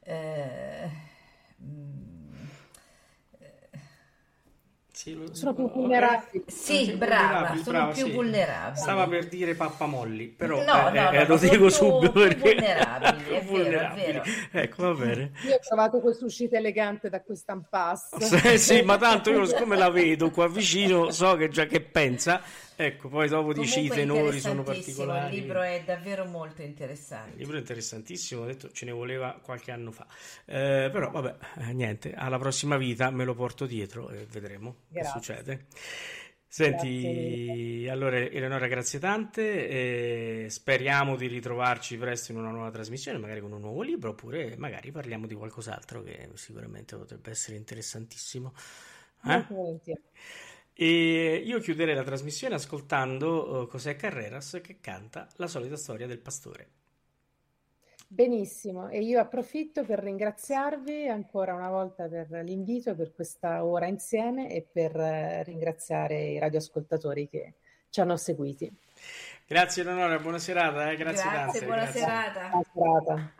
[0.00, 0.90] eh,
[5.04, 6.44] sì, sono più vulnerabili.
[6.46, 8.12] Sì, brava, sono brava, più sì.
[8.12, 8.80] vulnerabili.
[8.80, 12.54] Stava per dire pappamolli, però no, eh, no, eh, no, lo dico subito perché...
[12.54, 14.06] vulnerabili, è vulnerabili.
[14.06, 14.60] Vero, è vero.
[14.64, 15.32] Ecco, va bene.
[15.46, 18.16] Io ho trovato questo uscita elegante da questo impasse.
[18.24, 22.40] sì, sì, ma tanto io siccome la vedo qua vicino so che già che pensa
[22.76, 25.36] Ecco, poi dopo dici i tenori sono particolari.
[25.36, 27.32] Il libro è davvero molto interessante.
[27.32, 30.06] Il libro è interessantissimo, ho detto ce ne voleva qualche anno fa.
[30.44, 35.12] Eh, però vabbè, eh, niente, alla prossima vita me lo porto dietro e vedremo grazie.
[35.12, 35.66] che succede.
[36.54, 39.68] Senti, allora Eleonora, grazie tante.
[40.44, 44.56] Eh, speriamo di ritrovarci presto in una nuova trasmissione, magari con un nuovo libro, oppure
[44.56, 48.52] magari parliamo di qualcos'altro che sicuramente potrebbe essere interessantissimo.
[49.24, 49.46] Eh?
[50.76, 56.18] E io chiuderei la trasmissione ascoltando uh, José Carreras che canta la solita storia del
[56.18, 56.68] pastore.
[58.08, 64.50] Benissimo, e io approfitto per ringraziarvi ancora una volta per l'invito, per questa ora insieme
[64.50, 67.54] e per uh, ringraziare i radioascoltatori che
[67.88, 68.72] ci hanno seguiti.
[69.46, 70.90] Grazie Eleonora, buona serata.
[70.90, 70.96] Eh?
[70.96, 71.64] Grazie, Grazie tante.
[71.64, 72.00] Buona grazie.
[72.00, 72.48] serata.
[72.48, 73.34] Buona serata.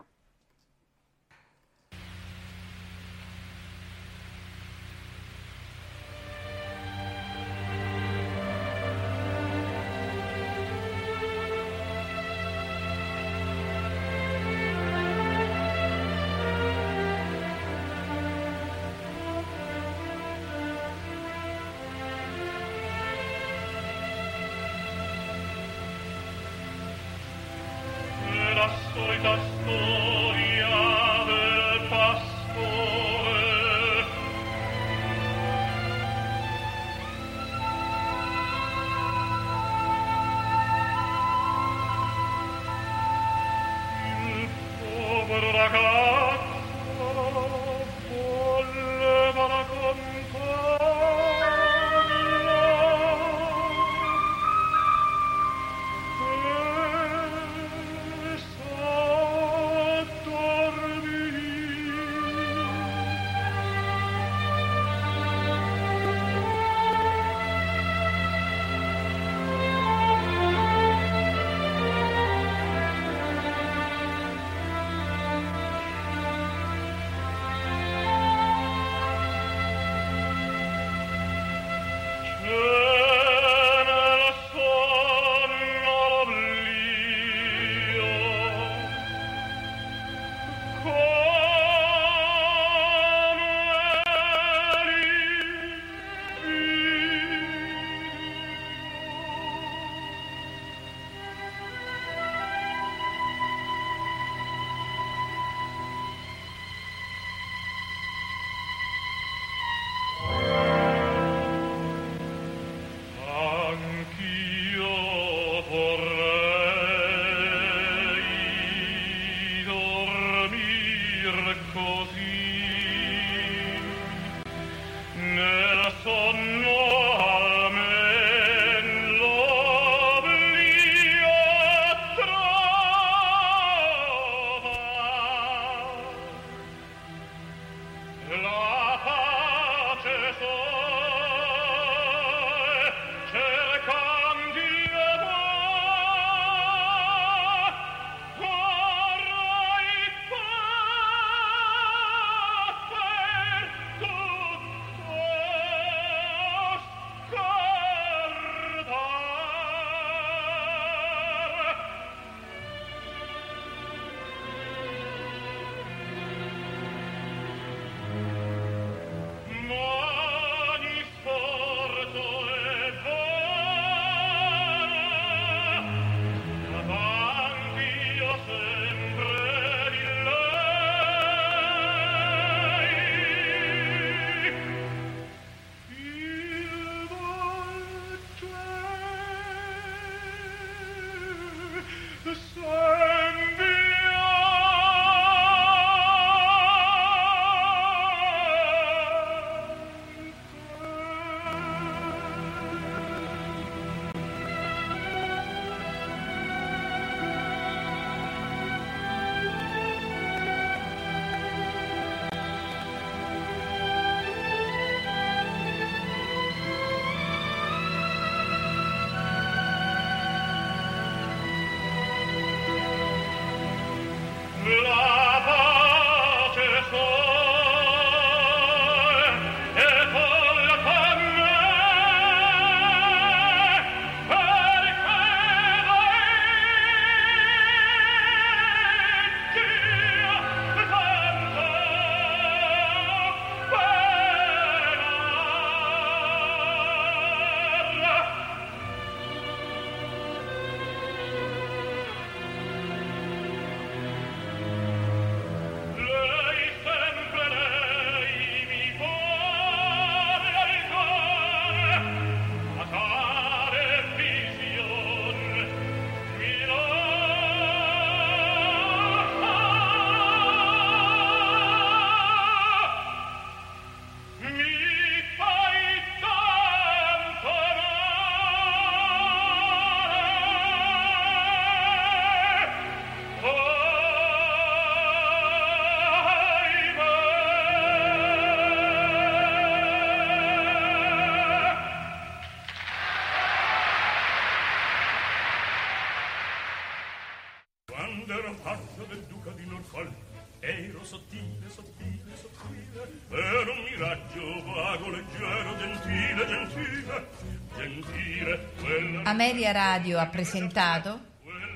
[309.55, 311.27] Ameria Radio ha presentato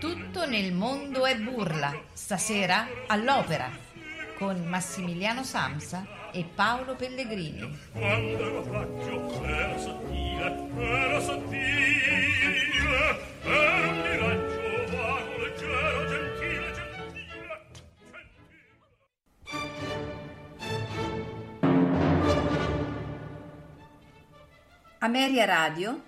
[0.01, 3.71] Tutto nel mondo è burla, stasera all'opera,
[4.37, 7.79] con Massimiliano Samsa e Paolo Pellegrini.
[7.93, 12.67] Quando ero flaggio era sottile, era sottile,
[13.43, 17.47] era un miraggio vago, leggero, gentile, gentile.
[24.99, 26.07] Ameria Radio,